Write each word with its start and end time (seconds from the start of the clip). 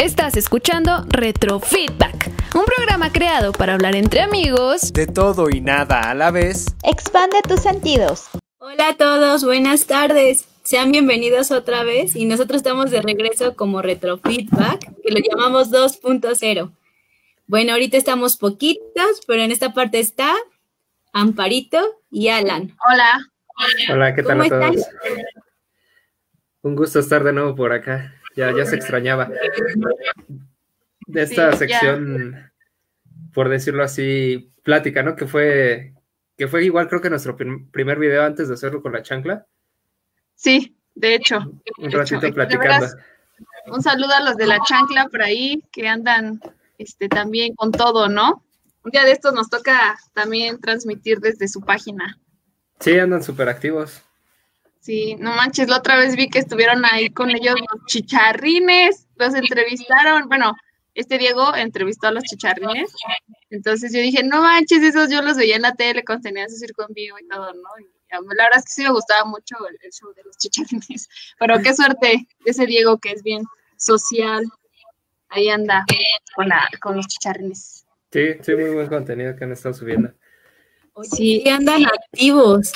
Estás 0.00 0.36
escuchando 0.36 1.04
Retro 1.08 1.60
Feedback, 1.60 2.28
un 2.54 2.64
programa 2.64 3.12
creado 3.12 3.52
para 3.52 3.74
hablar 3.74 3.94
entre 3.94 4.20
amigos 4.20 4.92
de 4.92 5.06
todo 5.06 5.48
y 5.48 5.60
nada 5.60 6.00
a 6.00 6.14
la 6.14 6.32
vez. 6.32 6.74
Expande 6.82 7.40
tus 7.48 7.60
sentidos. 7.60 8.28
Hola 8.58 8.88
a 8.88 8.96
todos, 8.96 9.44
buenas 9.44 9.86
tardes. 9.86 10.48
Sean 10.64 10.90
bienvenidos 10.90 11.52
otra 11.52 11.84
vez 11.84 12.16
y 12.16 12.24
nosotros 12.24 12.56
estamos 12.56 12.90
de 12.90 13.02
regreso 13.02 13.54
como 13.54 13.82
Retro 13.82 14.18
Feedback, 14.18 14.92
que 15.02 15.12
lo 15.12 15.20
llamamos 15.20 15.70
2.0. 15.70 16.72
Bueno, 17.46 17.72
ahorita 17.72 17.96
estamos 17.96 18.36
poquitos, 18.36 19.20
pero 19.28 19.42
en 19.42 19.52
esta 19.52 19.72
parte 19.72 20.00
está 20.00 20.34
Amparito 21.12 21.78
y 22.10 22.28
Alan. 22.28 22.76
Hola. 22.90 23.30
Hola, 23.92 24.14
¿qué 24.14 24.22
tal 24.24 24.40
a 24.40 24.48
todos? 24.48 24.86
Un 26.62 26.74
gusto 26.74 26.98
estar 26.98 27.22
de 27.22 27.32
nuevo 27.32 27.54
por 27.54 27.72
acá. 27.72 28.12
Ya, 28.36 28.52
ya 28.56 28.64
se 28.64 28.76
extrañaba. 28.76 29.30
De 31.06 31.22
esta 31.22 31.52
sección, 31.52 32.50
por 33.32 33.48
decirlo 33.48 33.84
así, 33.84 34.52
plática, 34.62 35.02
¿no? 35.02 35.16
Que 35.16 35.26
fue, 35.26 35.94
que 36.36 36.48
fue 36.48 36.64
igual 36.64 36.88
creo 36.88 37.00
que 37.00 37.10
nuestro 37.10 37.36
primer 37.36 37.98
video 37.98 38.24
antes 38.24 38.48
de 38.48 38.54
hacerlo 38.54 38.82
con 38.82 38.92
la 38.92 39.02
chancla. 39.02 39.46
Sí, 40.34 40.76
de 40.94 41.14
hecho. 41.14 41.38
Un 41.78 41.90
ratito 41.90 42.32
platicando. 42.32 42.86
un 43.66 43.82
saludo 43.82 44.12
a 44.14 44.24
los 44.24 44.36
de 44.36 44.46
la 44.46 44.58
chancla 44.66 45.08
por 45.08 45.22
ahí 45.22 45.62
que 45.70 45.88
andan 45.88 46.40
este, 46.78 47.08
también 47.08 47.54
con 47.54 47.72
todo, 47.72 48.08
¿no? 48.08 48.42
Un 48.84 48.90
día 48.90 49.04
de 49.04 49.12
estos 49.12 49.32
nos 49.32 49.48
toca 49.48 49.96
también 50.12 50.60
transmitir 50.60 51.20
desde 51.20 51.48
su 51.48 51.62
página. 51.62 52.18
Sí, 52.80 52.98
andan 52.98 53.22
súper 53.22 53.48
activos. 53.48 54.03
Sí, 54.84 55.16
no 55.18 55.34
manches, 55.34 55.68
la 55.68 55.78
otra 55.78 55.96
vez 55.96 56.14
vi 56.14 56.28
que 56.28 56.40
estuvieron 56.40 56.84
ahí 56.84 57.08
con 57.08 57.30
ellos 57.30 57.54
los 57.58 57.86
chicharrines, 57.86 59.08
los 59.16 59.32
entrevistaron, 59.34 60.28
bueno, 60.28 60.52
este 60.92 61.16
Diego 61.16 61.54
entrevistó 61.54 62.08
a 62.08 62.10
los 62.10 62.22
chicharrines, 62.24 62.92
entonces 63.48 63.94
yo 63.94 64.00
dije, 64.00 64.22
no 64.22 64.42
manches, 64.42 64.82
esos 64.82 65.08
yo 65.08 65.22
los 65.22 65.38
veía 65.38 65.56
en 65.56 65.62
la 65.62 65.74
tele, 65.74 66.04
contenían 66.04 66.50
su 66.50 66.56
circo 66.56 66.84
en 66.86 66.92
vivo 66.92 67.16
y 67.18 67.26
todo, 67.28 67.54
¿no? 67.54 67.62
la 68.10 68.20
verdad 68.20 68.58
es 68.58 68.64
que 68.64 68.72
sí 68.72 68.82
me 68.82 68.90
gustaba 68.90 69.24
mucho 69.24 69.56
el, 69.66 69.90
show 69.90 70.12
de 70.12 70.22
los 70.22 70.36
chicharrines, 70.36 71.08
pero 71.38 71.62
qué 71.62 71.72
suerte 71.72 72.28
ese 72.44 72.66
Diego 72.66 72.98
que 72.98 73.12
es 73.12 73.22
bien 73.22 73.42
social, 73.78 74.44
ahí 75.30 75.48
anda 75.48 75.86
con, 76.36 76.46
la, 76.46 76.68
con 76.82 76.94
los 76.94 77.06
chicharrines. 77.06 77.86
Sí, 78.12 78.34
sí, 78.42 78.54
muy 78.54 78.68
buen 78.68 78.88
contenido 78.88 79.34
que 79.34 79.44
han 79.44 79.52
estado 79.52 79.74
subiendo. 79.74 80.12
Sí, 81.10 81.42
andan 81.48 81.86
activos. 81.86 82.70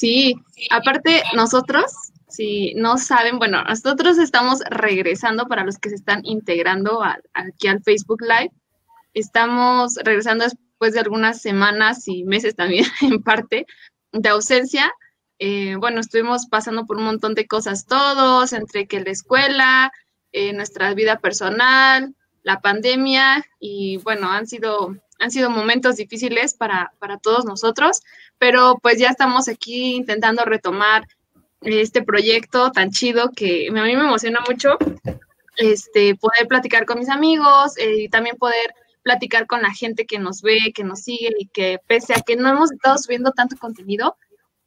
Sí, 0.00 0.34
aparte 0.70 1.22
nosotros, 1.34 1.92
si 2.26 2.72
no 2.72 2.96
saben, 2.96 3.38
bueno, 3.38 3.62
nosotros 3.64 4.16
estamos 4.16 4.60
regresando 4.70 5.46
para 5.46 5.62
los 5.62 5.76
que 5.76 5.90
se 5.90 5.96
están 5.96 6.22
integrando 6.24 7.02
aquí 7.34 7.68
al 7.68 7.82
Facebook 7.82 8.22
Live. 8.22 8.50
Estamos 9.12 9.96
regresando 9.96 10.44
después 10.44 10.94
de 10.94 11.00
algunas 11.00 11.42
semanas 11.42 12.08
y 12.08 12.24
meses 12.24 12.56
también 12.56 12.86
en 13.02 13.22
parte 13.22 13.66
de 14.12 14.28
ausencia. 14.30 14.90
Eh, 15.38 15.76
bueno, 15.76 16.00
estuvimos 16.00 16.46
pasando 16.46 16.86
por 16.86 16.96
un 16.96 17.04
montón 17.04 17.34
de 17.34 17.46
cosas 17.46 17.84
todos, 17.84 18.54
entre 18.54 18.86
que 18.86 19.00
la 19.00 19.10
escuela, 19.10 19.92
eh, 20.32 20.54
nuestra 20.54 20.94
vida 20.94 21.18
personal, 21.18 22.14
la 22.42 22.62
pandemia 22.62 23.44
y 23.58 23.98
bueno, 23.98 24.30
han 24.30 24.46
sido 24.46 24.96
han 25.20 25.30
sido 25.30 25.50
momentos 25.50 25.96
difíciles 25.96 26.54
para, 26.54 26.92
para 26.98 27.18
todos 27.18 27.44
nosotros, 27.44 28.02
pero 28.40 28.78
pues 28.82 28.98
ya 28.98 29.10
estamos 29.10 29.48
aquí 29.48 29.94
intentando 29.94 30.44
retomar 30.46 31.06
este 31.60 32.02
proyecto 32.02 32.72
tan 32.72 32.90
chido 32.90 33.32
que 33.36 33.68
a 33.68 33.72
mí 33.72 33.96
me 33.96 34.04
emociona 34.04 34.40
mucho 34.48 34.78
este, 35.58 36.14
poder 36.16 36.48
platicar 36.48 36.86
con 36.86 36.98
mis 36.98 37.10
amigos 37.10 37.76
eh, 37.76 38.04
y 38.04 38.08
también 38.08 38.36
poder 38.38 38.74
platicar 39.02 39.46
con 39.46 39.60
la 39.60 39.74
gente 39.74 40.06
que 40.06 40.18
nos 40.18 40.40
ve, 40.40 40.72
que 40.74 40.84
nos 40.84 41.00
sigue 41.00 41.34
y 41.38 41.48
que 41.48 41.80
pese 41.86 42.14
a 42.14 42.22
que 42.22 42.36
no 42.36 42.48
hemos 42.48 42.72
estado 42.72 42.96
subiendo 42.96 43.32
tanto 43.32 43.58
contenido, 43.58 44.16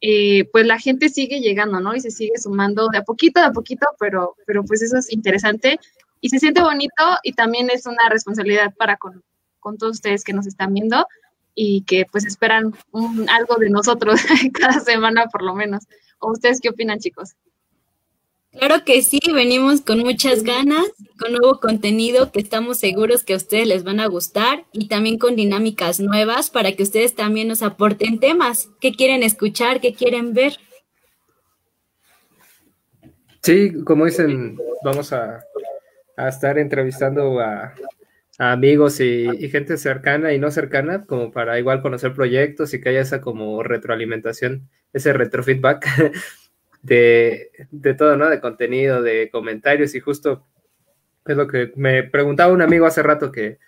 eh, 0.00 0.44
pues 0.52 0.66
la 0.66 0.78
gente 0.78 1.08
sigue 1.08 1.40
llegando, 1.40 1.80
¿no? 1.80 1.96
Y 1.96 2.00
se 2.00 2.12
sigue 2.12 2.38
sumando 2.38 2.88
de 2.88 2.98
a 2.98 3.02
poquito, 3.02 3.40
de 3.40 3.46
a 3.46 3.52
poquito, 3.52 3.86
pero, 3.98 4.36
pero 4.46 4.62
pues 4.64 4.82
eso 4.82 4.98
es 4.98 5.12
interesante 5.12 5.80
y 6.20 6.28
se 6.28 6.38
siente 6.38 6.62
bonito 6.62 7.02
y 7.24 7.32
también 7.32 7.70
es 7.70 7.86
una 7.86 8.08
responsabilidad 8.08 8.72
para 8.78 8.96
con, 8.98 9.24
con 9.58 9.78
todos 9.78 9.96
ustedes 9.96 10.22
que 10.22 10.32
nos 10.32 10.46
están 10.46 10.72
viendo 10.74 11.08
y 11.54 11.82
que 11.82 12.04
pues 12.10 12.24
esperan 12.24 12.74
algo 13.28 13.56
de 13.56 13.70
nosotros 13.70 14.20
cada 14.52 14.80
semana 14.80 15.26
por 15.26 15.42
lo 15.42 15.54
menos. 15.54 15.84
¿O 16.18 16.32
ustedes 16.32 16.60
qué 16.60 16.70
opinan, 16.70 16.98
chicos? 16.98 17.34
Claro 18.52 18.84
que 18.84 19.02
sí, 19.02 19.20
venimos 19.32 19.80
con 19.80 19.98
muchas 19.98 20.44
ganas, 20.44 20.84
con 21.18 21.32
nuevo 21.32 21.58
contenido 21.58 22.30
que 22.30 22.40
estamos 22.40 22.78
seguros 22.78 23.24
que 23.24 23.34
a 23.34 23.36
ustedes 23.36 23.66
les 23.66 23.82
van 23.82 23.98
a 23.98 24.06
gustar 24.06 24.64
y 24.72 24.86
también 24.86 25.18
con 25.18 25.34
dinámicas 25.34 25.98
nuevas 25.98 26.50
para 26.50 26.72
que 26.72 26.84
ustedes 26.84 27.16
también 27.16 27.48
nos 27.48 27.62
aporten 27.62 28.20
temas. 28.20 28.68
¿Qué 28.80 28.92
quieren 28.92 29.24
escuchar? 29.24 29.80
¿Qué 29.80 29.92
quieren 29.92 30.34
ver? 30.34 30.56
Sí, 33.42 33.72
como 33.82 34.06
dicen, 34.06 34.56
vamos 34.84 35.12
a, 35.12 35.44
a 36.16 36.28
estar 36.28 36.56
entrevistando 36.56 37.40
a, 37.40 37.74
amigos 38.38 39.00
y, 39.00 39.48
gente 39.50 39.76
cercana 39.76 40.32
y 40.32 40.38
no 40.38 40.50
cercana, 40.50 41.06
como 41.06 41.30
para 41.32 41.58
igual 41.58 41.82
conocer 41.82 42.12
proyectos 42.14 42.74
y 42.74 42.80
que 42.80 42.90
haya 42.90 43.00
esa 43.00 43.20
como 43.20 43.62
retroalimentación, 43.62 44.68
ese 44.92 45.12
retrofeedback 45.12 45.86
de, 46.82 47.50
de 47.70 47.94
todo, 47.94 48.16
¿no? 48.16 48.28
De 48.28 48.40
contenido, 48.40 49.02
de 49.02 49.30
comentarios 49.30 49.94
y 49.94 50.00
justo 50.00 50.46
es 51.26 51.36
lo 51.36 51.46
que 51.46 51.72
me 51.76 52.02
preguntaba 52.02 52.52
un 52.52 52.62
amigo 52.62 52.86
hace 52.86 53.02
rato 53.02 53.32
que, 53.32 53.58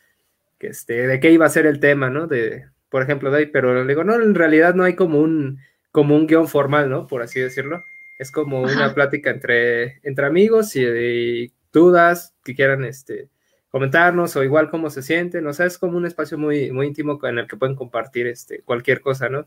que 0.59 0.69
este, 0.69 1.06
de 1.06 1.21
qué 1.21 1.31
iba 1.31 1.47
a 1.47 1.50
ser 1.50 1.66
el 1.66 1.81
tema, 1.81 2.10
¿no? 2.10 2.26
De, 2.26 2.66
por 2.91 3.03
ejemplo, 3.03 3.31
de 3.31 3.38
ahí, 3.38 3.47
pero 3.47 3.75
le 3.75 3.88
digo, 3.88 4.05
no, 4.05 4.15
en 4.15 4.34
realidad 4.34 4.75
no 4.75 4.84
hay 4.84 4.94
como 4.94 5.21
un, 5.21 5.59
como 5.93 6.16
un 6.16 6.26
guion 6.26 6.49
formal, 6.49 6.91
¿no? 6.91 7.06
Por 7.06 7.22
así 7.22 7.41
decirlo. 7.41 7.84
Es 8.19 8.31
como 8.31 8.62
una 8.62 8.94
plática 8.94 9.31
entre, 9.31 9.99
entre 10.03 10.25
amigos 10.26 10.75
y, 10.75 10.84
y 10.84 11.53
dudas 11.71 12.34
que 12.43 12.55
quieran, 12.55 12.84
este, 12.84 13.28
comentarnos 13.71 14.37
o 14.37 14.44
igual 14.44 14.71
cómo 14.71 14.91
se 14.91 15.03
sienten, 15.03 15.47
o 15.47 15.53
sea, 15.53 15.66
es 15.66 15.78
como 15.78 15.97
un 15.97 16.06
espacio 16.06 16.38
muy, 16.38 16.71
muy 16.71 16.87
íntimo 16.87 17.19
en 17.25 17.38
el 17.38 17.47
que 17.47 17.56
pueden 17.56 17.77
compartir 17.77 18.27
este, 18.27 18.62
cualquier 18.62 19.00
cosa, 19.00 19.28
¿no? 19.28 19.47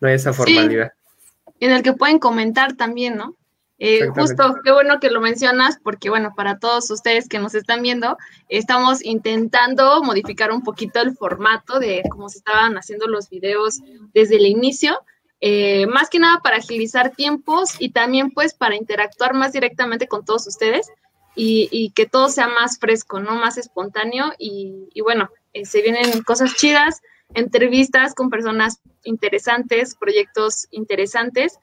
No 0.00 0.08
hay 0.08 0.14
esa 0.14 0.32
formalidad. 0.32 0.92
en 1.60 1.70
el 1.70 1.82
que 1.82 1.92
pueden 1.92 2.18
comentar 2.18 2.74
también, 2.74 3.16
¿no? 3.16 3.36
Eh, 3.84 4.06
justo, 4.14 4.54
qué 4.62 4.70
bueno 4.70 5.00
que 5.00 5.10
lo 5.10 5.20
mencionas, 5.20 5.76
porque 5.82 6.08
bueno, 6.08 6.34
para 6.36 6.60
todos 6.60 6.88
ustedes 6.90 7.28
que 7.28 7.40
nos 7.40 7.54
están 7.56 7.82
viendo, 7.82 8.16
estamos 8.48 9.04
intentando 9.04 10.00
modificar 10.04 10.52
un 10.52 10.62
poquito 10.62 11.00
el 11.00 11.16
formato 11.16 11.80
de 11.80 12.02
cómo 12.08 12.28
se 12.28 12.38
estaban 12.38 12.76
haciendo 12.76 13.08
los 13.08 13.28
videos 13.28 13.80
desde 14.14 14.36
el 14.36 14.46
inicio, 14.46 15.00
eh, 15.40 15.88
más 15.88 16.10
que 16.10 16.20
nada 16.20 16.38
para 16.44 16.58
agilizar 16.58 17.10
tiempos 17.10 17.74
y 17.80 17.90
también 17.90 18.30
pues 18.30 18.54
para 18.54 18.76
interactuar 18.76 19.34
más 19.34 19.52
directamente 19.52 20.06
con 20.06 20.24
todos 20.24 20.46
ustedes 20.46 20.88
y, 21.34 21.92
que 21.94 22.06
todo 22.06 22.28
sea 22.28 22.48
más 22.48 22.78
fresco, 22.78 23.20
¿no? 23.20 23.34
Más 23.34 23.58
espontáneo 23.58 24.32
y, 24.38 25.00
bueno, 25.02 25.30
eh, 25.52 25.64
se 25.64 25.82
vienen 25.82 26.22
cosas 26.22 26.54
chidas, 26.56 27.00
entrevistas 27.34 28.14
con 28.14 28.30
personas 28.30 28.80
interesantes, 29.04 29.94
proyectos 29.94 30.66
interesantes 30.70 31.58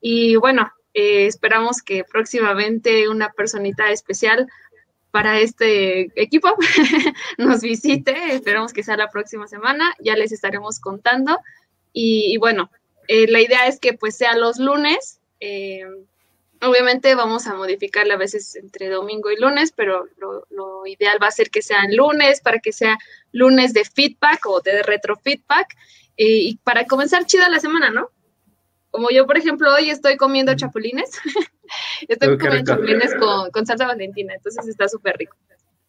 y 0.00 0.36
bueno, 0.36 0.72
eh, 0.94 1.26
esperamos 1.26 1.80
que 1.82 2.04
próximamente 2.04 3.08
una 3.08 3.30
personita 3.30 3.90
especial 3.90 4.48
para 5.12 5.38
este 5.40 6.10
equipo 6.20 6.48
nos 7.38 7.60
visite, 7.60 8.34
esperamos 8.34 8.72
que 8.72 8.82
sea 8.82 8.96
la 8.96 9.10
próxima 9.10 9.46
semana, 9.46 9.94
ya 10.00 10.16
les 10.16 10.32
estaremos 10.32 10.80
contando 10.80 11.38
y, 11.92 12.36
bueno, 12.38 12.70
eh, 13.08 13.26
la 13.28 13.40
idea 13.40 13.66
es 13.66 13.78
que 13.78 13.92
pues 13.92 14.16
sea 14.16 14.36
los 14.36 14.58
lunes. 14.58 15.20
Obviamente 16.62 17.14
vamos 17.14 17.46
a 17.46 17.54
modificarla 17.54 18.14
a 18.14 18.18
veces 18.18 18.54
entre 18.56 18.88
domingo 18.88 19.30
y 19.30 19.36
lunes, 19.36 19.72
pero 19.72 20.06
lo, 20.18 20.86
ideal 20.86 21.18
va 21.22 21.28
a 21.28 21.32
ser 21.32 21.50
que 21.50 21.62
sea 21.62 21.84
lunes 21.88 22.40
para 22.40 22.58
que 22.58 22.72
sea 22.72 22.98
lunes 23.32 23.72
de 23.72 23.84
feedback 23.84 24.44
o 24.46 24.60
de 24.60 24.82
retro 24.82 25.16
feedback 25.16 25.76
y 26.16 26.56
para 26.58 26.86
comenzar 26.86 27.24
chida 27.24 27.48
la 27.48 27.60
semana, 27.60 27.90
¿no? 27.90 28.10
como 28.92 29.08
yo, 29.10 29.26
por 29.26 29.38
ejemplo, 29.38 29.74
hoy 29.74 29.90
estoy 29.90 30.16
comiendo 30.16 30.54
chapulines. 30.54 31.18
estoy 32.08 32.38
comiendo 32.38 32.72
chapulines 32.72 33.14
con, 33.14 33.50
con, 33.50 33.66
salsa 33.66 33.86
valentina, 33.86 34.34
entonces 34.34 34.68
está 34.68 34.86
súper 34.86 35.16
rico. 35.16 35.36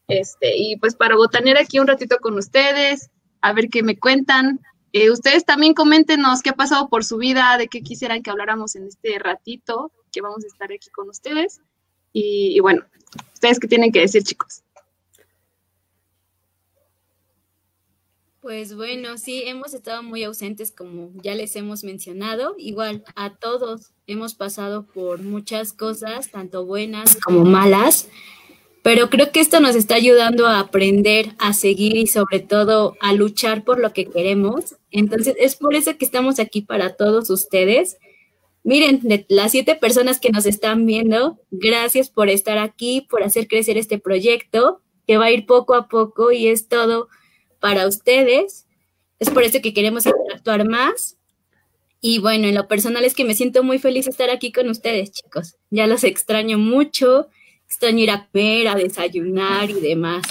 Este, 0.08 0.56
y 0.58 0.78
pues 0.78 0.96
para 0.96 1.16
botanear 1.16 1.58
aquí 1.58 1.80
un 1.80 1.88
ratito 1.88 2.18
con 2.20 2.38
ustedes, 2.38 3.12
a 3.42 3.54
ver 3.54 3.70
qué 3.70 3.84
me 3.84 4.00
cuentan. 4.00 4.62
Eh, 4.94 5.12
ustedes 5.12 5.44
también 5.44 5.74
coméntenos 5.74 6.42
qué 6.42 6.52
ha 6.52 6.56
pasado 6.56 6.88
por 6.88 7.04
su 7.04 7.18
vida, 7.18 7.58
de 7.58 7.68
qué 7.68 7.82
quisieran 7.82 8.24
que 8.24 8.32
habláramos 8.32 8.76
en 8.76 8.88
este 8.88 9.20
ratito, 9.20 9.92
que 10.14 10.22
vamos 10.22 10.46
a 10.46 10.48
estar 10.48 10.72
aquí 10.72 10.90
con 10.92 11.10
ustedes. 11.10 11.60
Y, 12.14 12.60
bueno, 12.62 12.86
ustedes 13.34 13.60
qué 13.60 13.68
tienen 13.68 13.92
que 13.92 14.00
decir, 14.00 14.24
chicos. 14.24 14.62
Pues 18.40 18.76
bueno, 18.76 19.18
sí, 19.18 19.44
hemos 19.46 19.74
estado 19.74 20.04
muy 20.04 20.24
ausentes 20.24 20.72
como 20.72 21.12
ya 21.16 21.34
les 21.34 21.56
hemos 21.56 21.84
mencionado. 21.84 22.56
Igual 22.58 23.04
a 23.16 23.36
todos 23.36 23.94
hemos 24.06 24.36
pasado 24.36 24.86
por 24.86 25.22
muchas 25.22 25.72
cosas, 25.72 26.30
tanto 26.30 26.66
buenas 26.66 27.16
como 27.24 27.46
malas, 27.46 28.10
pero 28.84 29.10
creo 29.10 29.32
que 29.32 29.40
esto 29.40 29.62
nos 29.62 29.78
está 29.78 29.96
ayudando 29.96 30.46
a 30.46 30.60
aprender, 30.60 31.34
a 31.40 31.54
seguir 31.54 31.96
y 31.96 32.06
sobre 32.08 32.42
todo 32.42 32.98
a 33.00 33.14
luchar 33.14 33.64
por 33.64 33.80
lo 33.80 33.94
que 33.94 34.08
queremos. 34.08 34.76
Entonces 34.92 35.36
es 35.40 35.56
por 35.56 35.74
eso 35.74 35.98
que 35.98 36.04
estamos 36.04 36.38
aquí 36.38 36.62
para 36.62 36.98
todos 36.98 37.30
ustedes. 37.30 37.98
Miren, 38.64 39.02
de 39.02 39.26
las 39.28 39.52
siete 39.52 39.76
personas 39.76 40.20
que 40.20 40.30
nos 40.30 40.46
están 40.46 40.86
viendo, 40.86 41.40
gracias 41.52 42.10
por 42.10 42.30
estar 42.30 42.58
aquí, 42.58 43.06
por 43.10 43.24
hacer 43.24 43.48
crecer 43.48 43.78
este 43.78 44.00
proyecto, 44.00 44.82
que 45.06 45.18
va 45.18 45.26
a 45.26 45.32
ir 45.32 45.46
poco 45.46 45.76
a 45.76 45.90
poco 45.90 46.32
y 46.32 46.48
es 46.48 46.70
todo 46.70 47.10
para 47.60 47.88
ustedes. 47.88 48.66
Es 49.20 49.30
por 49.30 49.44
eso 49.44 49.60
que 49.62 49.74
queremos 49.74 50.06
interactuar 50.06 50.68
más. 50.68 51.18
Y 52.00 52.20
bueno, 52.20 52.48
en 52.48 52.56
lo 52.56 52.68
personal 52.68 53.04
es 53.06 53.14
que 53.14 53.26
me 53.26 53.36
siento 53.36 53.64
muy 53.64 53.80
feliz 53.80 54.06
de 54.06 54.12
estar 54.12 54.30
aquí 54.30 54.52
con 54.52 54.70
ustedes, 54.70 55.12
chicos. 55.12 55.56
Ya 55.70 55.88
los 55.88 56.04
extraño 56.04 56.58
mucho. 56.58 57.28
Extraño 57.66 58.00
ir 58.00 58.12
a 58.12 58.30
ver, 58.34 58.68
a 58.68 58.76
desayunar 58.76 59.70
y 59.70 59.80
demás. 59.80 60.24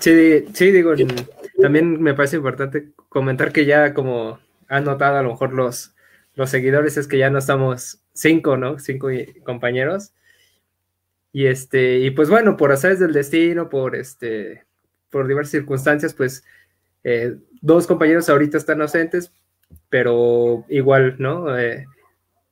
Sí, 0.00 0.44
sí, 0.52 0.70
digo, 0.70 0.94
también 1.60 2.02
me 2.02 2.14
parece 2.14 2.36
importante 2.36 2.92
comentar 3.08 3.52
que 3.52 3.64
ya 3.64 3.94
como 3.94 4.38
han 4.68 4.84
notado 4.84 5.18
a 5.18 5.22
lo 5.22 5.30
mejor 5.30 5.52
los, 5.52 5.94
los 6.34 6.50
seguidores 6.50 6.96
es 6.96 7.08
que 7.08 7.18
ya 7.18 7.30
no 7.30 7.38
estamos 7.38 8.00
cinco, 8.12 8.56
¿no? 8.56 8.78
Cinco 8.78 9.08
compañeros. 9.44 10.12
Y 11.32 11.46
este, 11.46 11.98
y 11.98 12.10
pues 12.10 12.30
bueno, 12.30 12.56
por 12.56 12.72
azares 12.72 12.98
del 12.98 13.12
destino, 13.12 13.68
por 13.68 13.94
este, 13.94 14.64
por 15.10 15.28
diversas 15.28 15.52
circunstancias, 15.52 16.14
pues 16.14 16.44
eh, 17.04 17.36
dos 17.60 17.86
compañeros 17.86 18.28
ahorita 18.28 18.58
están 18.58 18.80
ausentes, 18.80 19.32
pero 19.88 20.64
igual, 20.68 21.16
¿no? 21.18 21.58
Eh, 21.58 21.86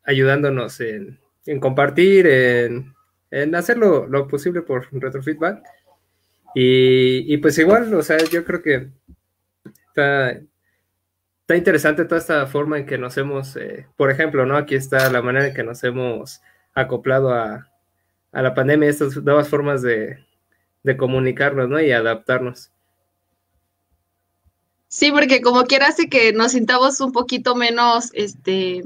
ayudándonos 0.04 0.80
en, 0.80 1.18
compartir, 1.60 2.26
en, 2.26 2.94
en 3.30 3.54
hacer 3.54 3.78
lo, 3.78 4.28
posible 4.28 4.62
por 4.62 4.86
retrofeedback. 4.92 5.62
Y, 6.54 7.32
y 7.32 7.38
pues 7.38 7.58
igual, 7.58 7.92
o 7.94 8.02
sea, 8.02 8.18
yo 8.30 8.44
creo 8.44 8.62
que 8.62 8.88
está, 9.88 10.38
está 11.44 11.56
interesante 11.56 12.06
toda 12.06 12.18
esta 12.22 12.46
forma 12.46 12.78
en 12.78 12.86
que 12.86 12.96
nos 12.96 13.18
hemos, 13.18 13.54
eh, 13.56 13.86
por 13.98 14.10
ejemplo, 14.10 14.46
¿no? 14.46 14.56
Aquí 14.56 14.76
está 14.76 15.10
la 15.10 15.20
manera 15.20 15.48
en 15.48 15.54
que 15.54 15.62
nos 15.62 15.84
hemos 15.84 16.40
acoplado 16.74 17.34
a, 17.34 17.68
a 18.32 18.42
la 18.42 18.54
pandemia, 18.54 18.88
estas 18.88 19.14
nuevas 19.18 19.48
formas 19.48 19.82
de, 19.82 20.24
comunicarnos, 20.96 21.68
¿no? 21.68 21.78
Y 21.78 21.92
adaptarnos. 21.92 22.70
Sí, 24.88 25.12
porque 25.12 25.42
como 25.42 25.64
quiera 25.64 25.88
hace 25.88 26.08
que 26.08 26.32
nos 26.32 26.52
sintamos 26.52 26.98
un 27.02 27.12
poquito 27.12 27.54
menos, 27.54 28.08
este, 28.14 28.82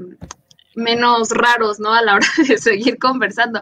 menos 0.75 1.29
raros, 1.29 1.79
¿no? 1.79 1.93
A 1.93 2.01
la 2.01 2.15
hora 2.15 2.27
de 2.45 2.57
seguir 2.57 2.97
conversando. 2.99 3.61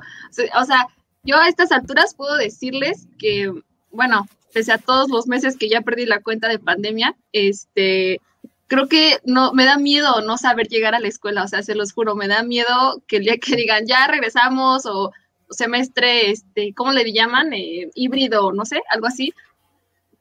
O 0.60 0.66
sea, 0.66 0.88
yo 1.22 1.38
a 1.38 1.48
estas 1.48 1.72
alturas 1.72 2.16
puedo 2.16 2.36
decirles 2.36 3.08
que, 3.20 3.54
bueno, 3.92 4.28
pese 4.54 4.72
a 4.72 4.80
todos 4.80 5.12
los 5.12 5.28
meses 5.28 5.56
que 5.56 5.70
ya 5.70 5.82
perdí 5.82 6.08
la 6.08 6.22
cuenta 6.22 6.48
de 6.48 6.58
pandemia, 6.58 7.16
este, 7.32 8.22
creo 8.68 8.88
que 8.88 9.20
no, 9.26 9.54
me 9.54 9.66
da 9.66 9.78
miedo 9.78 10.22
no 10.22 10.38
saber 10.38 10.68
llegar 10.68 10.94
a 10.94 11.00
la 11.00 11.08
escuela, 11.08 11.44
o 11.44 11.48
sea, 11.48 11.64
se 11.64 11.76
los 11.76 11.94
juro, 11.94 12.16
me 12.16 12.28
da 12.28 12.44
miedo 12.44 13.02
que 13.08 13.18
el 13.18 13.24
día 13.24 13.38
que 13.38 13.56
digan, 13.56 13.86
ya 13.86 14.08
regresamos 14.08 14.86
o 14.86 15.12
semestre, 15.50 16.32
este, 16.32 16.74
¿cómo 16.74 16.92
le 16.92 17.12
llaman? 17.12 17.54
Eh, 17.54 17.90
híbrido, 17.96 18.52
no 18.52 18.66
sé, 18.66 18.82
algo 18.90 19.08
así, 19.08 19.34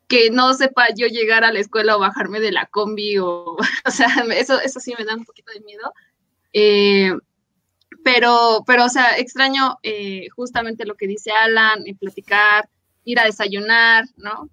que 0.08 0.30
no 0.30 0.54
sepa 0.54 0.86
yo 0.94 1.08
llegar 1.08 1.44
a 1.44 1.52
la 1.52 1.58
escuela 1.58 1.96
o 1.96 2.00
bajarme 2.00 2.38
de 2.40 2.52
la 2.52 2.66
combi 2.66 3.18
o, 3.18 3.56
o 3.84 3.90
sea, 3.90 4.08
eso, 4.32 4.60
eso 4.60 4.80
sí 4.80 4.94
me 4.98 5.04
da 5.04 5.16
un 5.16 5.24
poquito 5.24 5.52
de 5.52 5.60
miedo. 5.60 5.92
Eh, 6.52 7.12
pero, 8.04 8.62
pero, 8.66 8.84
o 8.84 8.88
sea, 8.88 9.18
extraño 9.18 9.78
eh, 9.82 10.28
justamente 10.36 10.86
lo 10.86 10.94
que 10.94 11.08
dice 11.08 11.32
Alan, 11.32 11.84
platicar, 11.98 12.68
ir 13.04 13.18
a 13.18 13.24
desayunar, 13.24 14.04
¿no? 14.16 14.48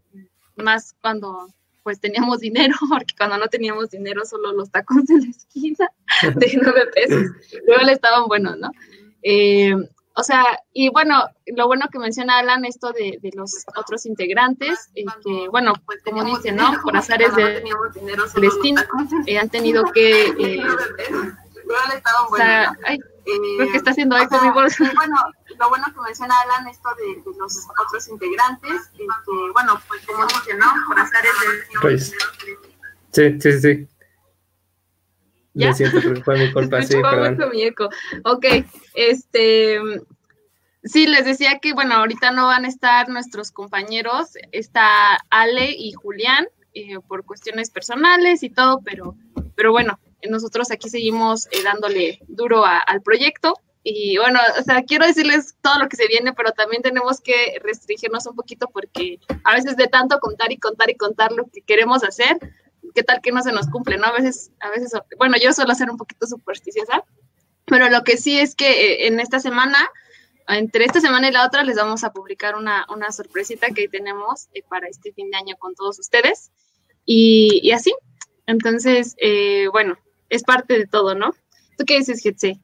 Más 0.55 0.95
cuando 1.01 1.47
pues 1.83 1.99
teníamos 1.99 2.39
dinero, 2.39 2.75
porque 2.89 3.13
cuando 3.17 3.37
no 3.37 3.47
teníamos 3.47 3.89
dinero 3.89 4.25
solo 4.25 4.53
los 4.53 4.71
tacos 4.71 5.05
de 5.05 5.19
la 5.19 5.29
esquina 5.29 5.89
de 6.35 6.59
nueve 6.61 6.87
pesos, 6.93 7.31
luego 7.67 7.83
le 7.83 7.93
estaban 7.93 8.27
buenos, 8.27 8.57
¿no? 8.57 8.71
Eh, 9.21 9.75
o 10.15 10.23
sea, 10.23 10.45
y 10.73 10.89
bueno, 10.89 11.27
lo 11.47 11.65
bueno 11.65 11.87
que 11.91 11.97
menciona 11.97 12.37
Alan, 12.37 12.65
esto 12.65 12.91
de, 12.91 13.17
de 13.21 13.31
los 13.33 13.65
otros 13.75 14.05
integrantes, 14.05 14.91
eh, 14.93 15.05
que 15.25 15.47
bueno, 15.49 15.73
pues 15.85 16.03
como 16.03 16.23
dice, 16.23 16.51
¿no? 16.51 16.71
Por 16.83 16.95
azares 16.95 17.35
de 17.35 17.63
destino, 18.39 18.81
eh, 19.25 19.39
han 19.39 19.49
tenido 19.49 19.83
que... 19.85 20.27
Eh, 20.27 20.61
o 22.29 22.35
sea, 22.35 22.77
ay, 22.85 22.99
creo 23.23 23.71
que 23.71 23.77
está 23.77 23.91
haciendo 23.91 24.17
eco 24.17 24.41
mi 24.41 24.49
voz. 24.51 24.77
Bueno, 24.95 25.15
lo 25.59 25.69
bueno 25.69 25.85
que 25.93 26.01
menciona 26.01 26.35
Alan, 26.41 26.67
esto 26.67 26.89
de, 26.95 27.21
de 27.21 27.37
los 27.37 27.67
otros 27.85 28.07
integrantes, 28.07 28.87
que 28.97 29.05
bueno, 29.53 29.79
pues 29.87 30.05
como 30.05 30.25
dice, 30.25 30.55
¿no? 30.55 30.65
Por 30.87 30.97
de 30.97 31.57
destino. 31.57 31.81
Pues, 31.81 32.13
sí, 33.11 33.39
sí, 33.39 33.61
sí. 33.61 33.87
¿Ya? 35.55 35.67
Me 35.67 35.73
siento 35.75 36.23
fue 36.23 36.37
mi 36.39 36.51
culpa, 36.51 36.81
sí, 36.81 36.95
perdón. 37.01 37.51
Mi 37.51 37.63
eco. 37.63 37.89
Ok, 38.23 38.45
este, 38.95 39.79
sí, 40.83 41.05
les 41.05 41.25
decía 41.25 41.59
que, 41.59 41.73
bueno, 41.73 41.95
ahorita 41.95 42.31
no 42.31 42.47
van 42.47 42.65
a 42.65 42.69
estar 42.69 43.07
nuestros 43.09 43.51
compañeros, 43.51 44.31
está 44.51 45.15
Ale 45.29 45.71
y 45.71 45.93
Julián, 45.93 46.47
eh, 46.73 46.99
por 47.07 47.23
cuestiones 47.23 47.69
personales 47.69 48.41
y 48.41 48.49
todo, 48.49 48.81
pero, 48.83 49.15
pero 49.55 49.71
bueno, 49.71 49.99
nosotros 50.29 50.71
aquí 50.71 50.89
seguimos 50.89 51.47
eh, 51.47 51.63
dándole 51.63 52.19
duro 52.27 52.65
al 52.65 53.01
proyecto. 53.01 53.59
Y 53.83 54.17
bueno, 54.17 54.39
o 54.57 54.63
sea, 54.63 54.83
quiero 54.83 55.05
decirles 55.05 55.55
todo 55.61 55.77
lo 55.77 55.89
que 55.89 55.97
se 55.97 56.07
viene, 56.07 56.33
pero 56.33 56.53
también 56.53 56.81
tenemos 56.81 57.19
que 57.19 57.59
restringirnos 57.61 58.25
un 58.25 58.35
poquito 58.35 58.69
porque 58.71 59.19
a 59.43 59.53
veces 59.53 59.75
de 59.75 59.87
tanto 59.87 60.19
contar 60.19 60.53
y 60.53 60.57
contar 60.57 60.89
y 60.89 60.95
contar 60.95 61.33
lo 61.33 61.47
que 61.47 61.61
queremos 61.61 62.01
hacer, 62.03 62.37
qué 62.95 63.03
tal 63.03 63.19
que 63.21 63.33
no 63.33 63.41
se 63.41 63.51
nos 63.51 63.67
cumple, 63.67 63.97
¿no? 63.97 64.05
A 64.05 64.13
veces, 64.13 64.51
a 64.61 64.69
veces, 64.69 64.93
bueno, 65.17 65.35
yo 65.41 65.51
suelo 65.51 65.75
ser 65.75 65.89
un 65.89 65.97
poquito 65.97 66.25
supersticiosa, 66.27 67.03
pero 67.65 67.89
lo 67.89 68.03
que 68.03 68.15
sí 68.15 68.39
es 68.39 68.55
que 68.55 68.69
eh, 68.69 69.07
en 69.07 69.19
esta 69.19 69.41
semana, 69.41 69.77
entre 70.47 70.85
esta 70.85 71.01
semana 71.01 71.27
y 71.27 71.31
la 71.31 71.45
otra, 71.45 71.63
les 71.63 71.75
vamos 71.75 72.05
a 72.05 72.13
publicar 72.13 72.55
una, 72.55 72.85
una 72.89 73.11
sorpresita 73.11 73.67
que 73.71 73.89
tenemos 73.89 74.47
eh, 74.53 74.63
para 74.69 74.87
este 74.87 75.11
fin 75.11 75.29
de 75.29 75.37
año 75.37 75.55
con 75.57 75.75
todos 75.75 75.99
ustedes. 75.99 76.51
Y, 77.05 77.59
y 77.63 77.71
así, 77.71 77.93
entonces, 78.45 79.15
eh, 79.19 79.67
bueno, 79.71 79.97
es 80.35 80.43
parte 80.43 80.77
de 80.77 80.87
todo, 80.87 81.15
¿no? 81.15 81.33
¿Tú 81.77 81.85
qué 81.85 81.97
dices, 81.97 82.21
Getse? 82.21 82.59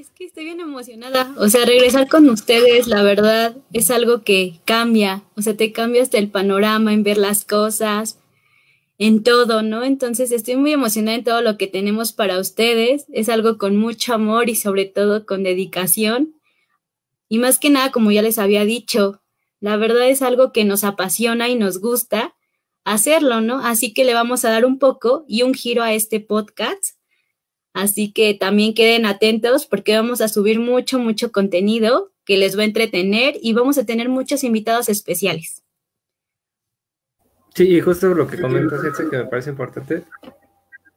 es 0.00 0.10
que 0.10 0.24
estoy 0.24 0.44
bien 0.44 0.60
emocionada. 0.60 1.34
O 1.38 1.48
sea, 1.48 1.64
regresar 1.64 2.08
con 2.08 2.28
ustedes, 2.28 2.86
la 2.86 3.02
verdad, 3.02 3.56
es 3.72 3.90
algo 3.90 4.22
que 4.22 4.60
cambia. 4.64 5.24
O 5.36 5.42
sea, 5.42 5.56
te 5.56 5.72
cambia 5.72 6.02
hasta 6.02 6.18
el 6.18 6.30
panorama 6.30 6.92
en 6.92 7.02
ver 7.02 7.18
las 7.18 7.44
cosas, 7.44 8.20
en 8.98 9.24
todo, 9.24 9.62
¿no? 9.62 9.82
Entonces, 9.82 10.30
estoy 10.30 10.56
muy 10.56 10.72
emocionada 10.72 11.16
en 11.16 11.24
todo 11.24 11.42
lo 11.42 11.56
que 11.56 11.66
tenemos 11.66 12.12
para 12.12 12.38
ustedes. 12.38 13.06
Es 13.12 13.28
algo 13.28 13.58
con 13.58 13.76
mucho 13.76 14.14
amor 14.14 14.48
y 14.48 14.54
sobre 14.54 14.84
todo 14.84 15.26
con 15.26 15.42
dedicación. 15.42 16.34
Y 17.28 17.38
más 17.38 17.58
que 17.58 17.70
nada, 17.70 17.90
como 17.90 18.12
ya 18.12 18.22
les 18.22 18.38
había 18.38 18.64
dicho, 18.64 19.20
la 19.60 19.76
verdad 19.76 20.08
es 20.08 20.22
algo 20.22 20.52
que 20.52 20.64
nos 20.64 20.84
apasiona 20.84 21.48
y 21.48 21.56
nos 21.56 21.80
gusta 21.80 22.36
hacerlo, 22.92 23.40
¿no? 23.40 23.58
Así 23.64 23.92
que 23.92 24.04
le 24.04 24.14
vamos 24.14 24.44
a 24.44 24.50
dar 24.50 24.64
un 24.64 24.78
poco 24.78 25.24
y 25.28 25.42
un 25.42 25.54
giro 25.54 25.82
a 25.82 25.92
este 25.92 26.20
podcast 26.20 26.98
Así 27.78 28.12
que 28.12 28.34
también 28.34 28.74
queden 28.74 29.06
atentos 29.06 29.64
porque 29.64 29.94
vamos 29.94 30.20
a 30.20 30.26
subir 30.26 30.58
mucho, 30.58 30.98
mucho 30.98 31.30
contenido 31.30 32.10
que 32.24 32.36
les 32.36 32.58
va 32.58 32.62
a 32.62 32.66
entretener 32.66 33.36
y 33.40 33.52
vamos 33.52 33.78
a 33.78 33.86
tener 33.86 34.08
muchos 34.08 34.42
invitados 34.42 34.88
especiales. 34.88 35.62
Sí, 37.54 37.76
y 37.76 37.80
justo 37.80 38.08
lo 38.08 38.26
que 38.26 38.40
comentas, 38.40 38.80
que 38.96 39.16
me 39.16 39.26
parece 39.26 39.50
importante, 39.50 40.02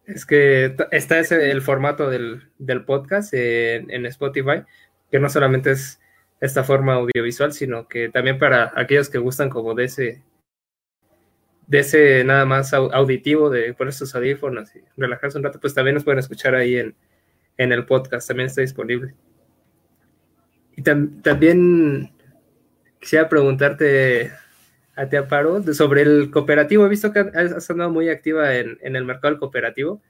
es 0.08 0.26
que 0.26 0.76
está 0.90 1.20
ese, 1.20 1.52
el 1.52 1.62
formato 1.62 2.10
del, 2.10 2.50
podcast 2.86 3.32
en, 3.36 4.06
Spotify, 4.08 4.64
que 5.12 5.20
no 5.20 5.30
solamente 5.30 5.72
es 5.72 6.00
esta 6.40 6.64
forma 6.64 6.96
audiovisual, 6.96 7.54
sino 7.54 7.88
que 7.88 8.10
también 8.10 8.40
para 8.40 8.74
aquellos 8.76 9.10
que 9.10 9.20
gustan 9.20 9.52
como 9.52 9.76
de 9.76 9.84
ese 9.84 10.24
de 11.72 11.80
ese 11.80 12.26
nada 12.26 12.46
más 12.46 12.74
auditivo 12.74 13.50
de 13.50 13.74
poner 13.74 13.94
sus 13.94 14.14
audífonos 14.14 14.76
y 14.76 14.82
relajarse 14.98 15.38
un 15.38 15.46
rato, 15.46 15.58
pues 15.62 15.74
también 15.74 15.94
nos 15.96 16.04
pueden 16.04 16.20
escuchar 16.20 16.54
ahí 16.54 16.76
en, 16.76 16.98
en 17.56 17.72
el 17.72 17.86
podcast, 17.86 18.28
también 18.28 18.48
está 18.48 18.60
disponible. 18.60 19.16
Y 20.76 20.82
también 20.82 22.12
quisiera 23.00 23.30
preguntarte 23.30 24.34
a 24.98 25.08
ti, 25.08 25.16
Amparo, 25.16 25.64
sobre 25.74 26.02
el 26.02 26.30
cooperativo. 26.30 26.86
He 26.86 26.90
visto 26.90 27.14
que 27.14 27.20
has 27.20 27.70
andado 27.70 27.90
muy 27.90 28.10
activa 28.10 28.54
en, 28.54 28.78
en 28.82 28.98
el 28.98 29.06
mercado 29.06 29.32
del 29.32 29.40
cooperativo. 29.40 30.02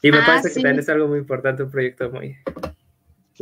Y 0.00 0.12
me 0.12 0.18
ah, 0.18 0.24
parece 0.24 0.50
que 0.50 0.54
también 0.54 0.78
es 0.78 0.88
algo 0.88 1.08
muy 1.08 1.18
importante, 1.18 1.64
un 1.64 1.72
proyecto 1.72 2.08
muy... 2.08 2.36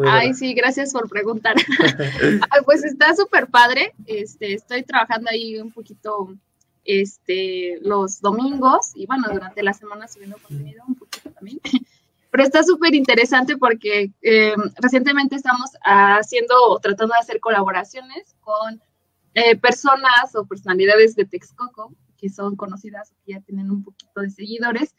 Ay, 0.07 0.33
sí, 0.33 0.55
gracias 0.55 0.95
por 0.95 1.07
preguntar. 1.11 1.55
pues 2.65 2.83
está 2.83 3.15
súper 3.15 3.49
padre. 3.49 3.93
Este, 4.07 4.55
estoy 4.55 4.85
trabajando 4.85 5.29
ahí 5.31 5.59
un 5.59 5.71
poquito 5.71 6.35
este, 6.85 7.79
los 7.83 8.21
domingos 8.21 8.93
y 8.95 9.07
bueno, 9.07 9.29
durante 9.33 9.63
la 9.63 9.73
semana 9.73 10.09
subiendo 10.09 10.39
contenido 10.39 10.83
un 10.87 10.95
poquito 10.95 11.31
también. 11.31 11.61
Pero 12.31 12.45
está 12.45 12.63
súper 12.63 12.95
interesante 12.95 13.57
porque 13.57 14.13
eh, 14.23 14.55
recientemente 14.77 15.35
estamos 15.35 15.71
haciendo 15.85 16.55
o 16.69 16.79
tratando 16.79 17.15
de 17.15 17.21
hacer 17.21 17.41
colaboraciones 17.41 18.37
con 18.41 18.81
eh, 19.35 19.57
personas 19.57 20.35
o 20.35 20.45
personalidades 20.47 21.17
de 21.17 21.25
Texcoco 21.25 21.93
que 22.21 22.29
son 22.29 22.55
conocidas, 22.55 23.13
que 23.25 23.33
ya 23.33 23.41
tienen 23.41 23.71
un 23.71 23.83
poquito 23.83 24.21
de 24.21 24.31
seguidores, 24.31 24.95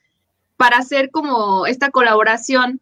para 0.58 0.78
hacer 0.78 1.12
como 1.12 1.68
esta 1.68 1.92
colaboración 1.92 2.82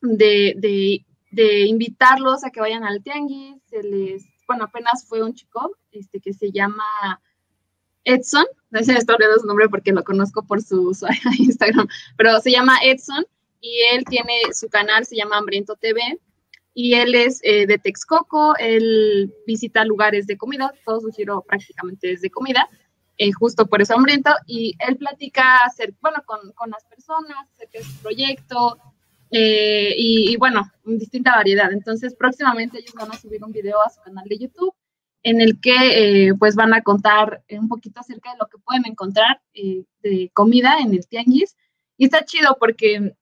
de, 0.00 0.54
de, 0.56 1.04
de 1.32 1.66
invitarlos 1.66 2.44
a 2.44 2.50
que 2.50 2.60
vayan 2.60 2.84
al 2.84 3.02
tianguis. 3.02 3.56
Se 3.66 3.82
les, 3.82 4.24
bueno, 4.46 4.64
apenas 4.64 5.04
fue 5.06 5.22
un 5.22 5.34
chico 5.34 5.76
este, 5.90 6.20
que 6.20 6.32
se 6.32 6.52
llama 6.52 6.84
Edson, 8.04 8.44
no 8.70 8.78
sé 8.80 8.92
si 8.92 8.98
estoy 8.98 9.16
olvidando 9.16 9.40
su 9.40 9.46
nombre 9.46 9.68
porque 9.68 9.92
lo 9.92 10.04
conozco 10.04 10.42
por 10.42 10.62
su 10.62 10.96
Instagram, 11.38 11.88
pero 12.16 12.40
se 12.40 12.50
llama 12.50 12.78
Edson 12.82 13.24
y 13.60 13.80
él 13.92 14.04
tiene 14.04 14.34
su 14.52 14.68
canal, 14.68 15.06
se 15.06 15.16
llama 15.16 15.38
Hambriento 15.38 15.76
TV 15.76 16.18
y 16.74 16.94
él 16.94 17.14
es 17.14 17.40
eh, 17.44 17.66
de 17.66 17.78
Texcoco, 17.78 18.56
él 18.58 19.32
visita 19.46 19.84
lugares 19.84 20.26
de 20.26 20.36
comida, 20.36 20.72
todo 20.84 21.00
su 21.00 21.12
giro 21.12 21.42
prácticamente 21.46 22.12
es 22.12 22.20
de 22.20 22.30
comida, 22.30 22.68
eh, 23.16 23.30
justo 23.32 23.66
por 23.66 23.80
eso 23.80 23.94
Hambriento, 23.94 24.32
y 24.46 24.74
él 24.80 24.96
platica, 24.96 25.58
hacer, 25.58 25.94
bueno, 26.00 26.22
con, 26.26 26.70
las 26.70 26.84
personas 26.84 27.48
acerca 27.52 27.78
de 27.78 27.84
su 27.84 27.96
proyecto, 28.02 28.78
eh, 29.30 29.94
y, 29.96 30.32
y, 30.32 30.36
bueno, 30.36 30.68
distinta 30.84 31.34
variedad. 31.36 31.72
Entonces, 31.72 32.14
próximamente 32.14 32.78
ellos 32.78 32.94
van 32.94 33.10
a 33.10 33.18
subir 33.18 33.42
un 33.42 33.52
video 33.52 33.80
a 33.82 33.90
su 33.90 34.00
canal 34.00 34.28
de 34.28 34.38
YouTube 34.38 34.74
en 35.24 35.40
el 35.40 35.58
que 35.58 36.28
eh, 36.28 36.34
pues 36.38 36.54
van 36.54 36.74
a 36.74 36.82
contar 36.82 37.42
un 37.50 37.66
poquito 37.66 38.00
acerca 38.00 38.30
de 38.30 38.38
lo 38.38 38.46
que 38.46 38.58
pueden 38.58 38.86
encontrar 38.86 39.40
eh, 39.54 39.84
de 40.02 40.30
comida 40.34 40.78
en 40.80 40.92
el 40.92 41.08
tianguis. 41.08 41.56
Y 41.96 42.04
está 42.04 42.24
chido 42.24 42.56
porque 42.60 43.16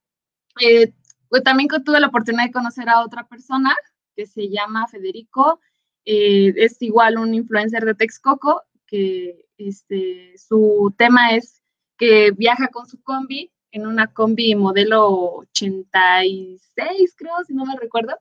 eh, 0.61 0.93
pues, 1.29 1.43
también 1.45 1.69
tuve 1.85 2.01
la 2.01 2.09
oportunidad 2.09 2.45
de 2.45 2.53
conocer 2.53 2.89
a 2.89 3.01
otra 3.01 3.27
persona 3.29 3.75
que 4.17 4.27
se 4.27 4.51
llama 4.51 4.89
Federico, 4.89 5.61
es 6.05 6.83
igual 6.83 7.17
un 7.17 7.33
influencer 7.33 7.85
de 7.85 7.95
Texcoco, 7.95 8.63
que 8.87 9.47
este, 9.57 10.35
su 10.37 10.93
tema 10.99 11.37
es 11.37 11.63
que 11.97 12.33
viaja 12.33 12.69
con 12.69 12.87
su 12.89 13.01
combi, 13.03 13.53
en 13.71 13.87
una 13.87 14.09
combi 14.09 14.57
modelo 14.57 15.37
86, 15.55 17.15
creo, 17.17 17.33
si 17.47 17.55
no 17.55 17.65
me 17.65 17.77
recuerdo, 17.77 18.19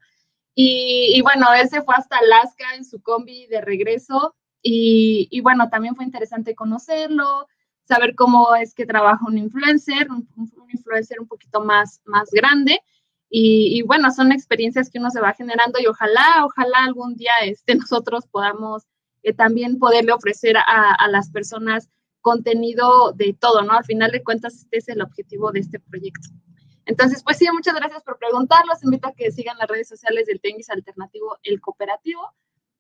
y, 0.54 1.22
bueno, 1.22 1.48
él 1.54 1.70
se 1.70 1.82
fue 1.82 1.96
hasta 1.96 2.18
Alaska 2.18 2.76
en 2.76 2.86
su 2.86 3.02
combi 3.02 3.48
de 3.48 3.62
regreso 3.62 4.36
y, 4.62 5.40
bueno, 5.42 5.70
también 5.70 5.96
fue 5.96 6.06
interesante 6.06 6.56
conocerlo, 6.56 7.48
saber 7.86 8.16
cómo 8.16 8.56
es 8.56 8.74
que 8.74 8.86
trabaja 8.86 9.26
un 9.26 9.38
influencer, 9.38 10.10
un, 10.12 10.28
influencer 10.72 11.20
un 11.20 11.28
poquito 11.28 11.62
más, 11.64 12.02
más 12.06 12.30
grande. 12.32 12.80
Y, 13.30 13.82
bueno, 13.84 14.12
son 14.12 14.32
experiencias 14.32 14.90
que 14.90 15.00
uno 15.00 15.10
se 15.10 15.22
va 15.22 15.34
generando 15.34 15.80
y 15.80 15.88
ojalá, 15.88 16.44
ojalá 16.44 16.80
algún 16.84 17.16
día 17.16 17.32
este, 17.44 17.76
nosotros 17.76 18.26
podamos 18.30 18.84
eh, 19.24 19.34
también 19.34 19.80
poderle 19.80 20.12
ofrecer 20.12 20.58
a, 20.58 20.96
a, 20.96 21.08
las 21.08 21.30
personas 21.32 21.90
contenido 22.20 23.14
de 23.14 23.34
todo, 23.34 23.64
¿no? 23.64 23.74
Al 23.74 23.86
final 23.86 24.12
de 24.12 24.24
cuentas, 24.24 24.56
este 24.56 24.78
es 24.80 24.90
el 24.90 25.02
objetivo 25.02 25.52
de 25.52 25.62
este 25.62 25.80
proyecto. 25.80 26.30
Entonces, 26.92 27.24
pues 27.24 27.38
sí, 27.38 27.48
muchas 27.54 27.74
gracias 27.74 28.04
por 28.04 28.18
preguntar. 28.18 28.66
Los 28.68 28.84
invito 28.84 29.08
a 29.08 29.14
que 29.14 29.32
sigan 29.32 29.58
las 29.58 29.70
redes 29.70 29.88
sociales 29.88 30.26
del 30.26 30.42
Tenis 30.42 30.70
Alternativo 30.70 31.38
El 31.42 31.62
Cooperativo. 31.62 32.34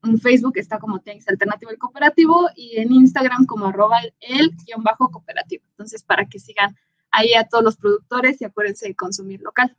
En 0.03 0.19
Facebook 0.19 0.57
está 0.57 0.79
como 0.79 0.99
Tenis 0.99 1.29
Alternativo 1.29 1.71
El 1.71 1.77
Cooperativo 1.77 2.49
y 2.53 2.77
en 2.77 2.91
Instagram 2.91 3.45
como 3.45 3.67
arroba 3.67 4.01
el-cooperativo. 4.19 5.63
Entonces, 5.69 6.03
para 6.03 6.25
que 6.25 6.39
sigan 6.39 6.75
ahí 7.09 7.33
a 7.35 7.47
todos 7.47 7.63
los 7.63 7.77
productores 7.77 8.41
y 8.41 8.43
acuérdense 8.43 8.85
de 8.85 8.95
consumir 8.95 9.39
local. 9.39 9.77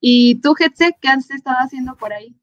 ¿Y 0.00 0.40
tú, 0.40 0.54
Getse, 0.54 0.96
qué 1.00 1.06
has 1.06 1.30
estado 1.30 1.58
haciendo 1.60 1.94
por 1.94 2.12
ahí? 2.12 2.34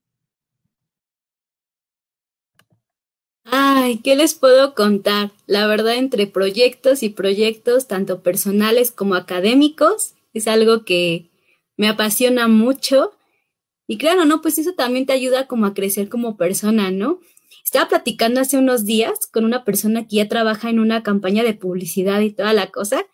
Ay, 3.44 3.98
¿qué 3.98 4.16
les 4.16 4.36
puedo 4.36 4.74
contar? 4.74 5.32
La 5.48 5.68
verdad, 5.68 5.96
entre 5.96 6.28
proyectos 6.28 7.04
y 7.04 7.10
proyectos, 7.10 7.88
tanto 7.88 8.24
personales 8.24 8.92
como 8.92 9.16
académicos, 9.16 10.15
es 10.36 10.48
algo 10.48 10.86
que 10.86 11.32
me 11.78 11.88
apasiona 11.88 12.48
mucho. 12.48 13.14
Y 13.88 13.98
claro, 13.98 14.26
¿no? 14.26 14.42
Pues 14.42 14.60
eso 14.60 14.74
también 14.74 15.06
te 15.06 15.14
ayuda 15.14 15.48
como 15.48 15.66
a 15.66 15.74
crecer 15.74 16.10
como 16.10 16.38
persona, 16.38 16.92
¿no? 16.92 17.20
Estaba 17.64 17.88
platicando 17.90 18.42
hace 18.42 18.58
unos 18.58 18.86
días 18.86 19.28
con 19.32 19.46
una 19.46 19.64
persona 19.64 20.08
que 20.08 20.18
ya 20.18 20.28
trabaja 20.28 20.70
en 20.70 20.80
una 20.80 21.02
campaña 21.04 21.44
de 21.44 21.54
publicidad 21.54 22.22
y 22.22 22.32
toda 22.32 22.54
la 22.54 22.68
cosa, 22.68 23.06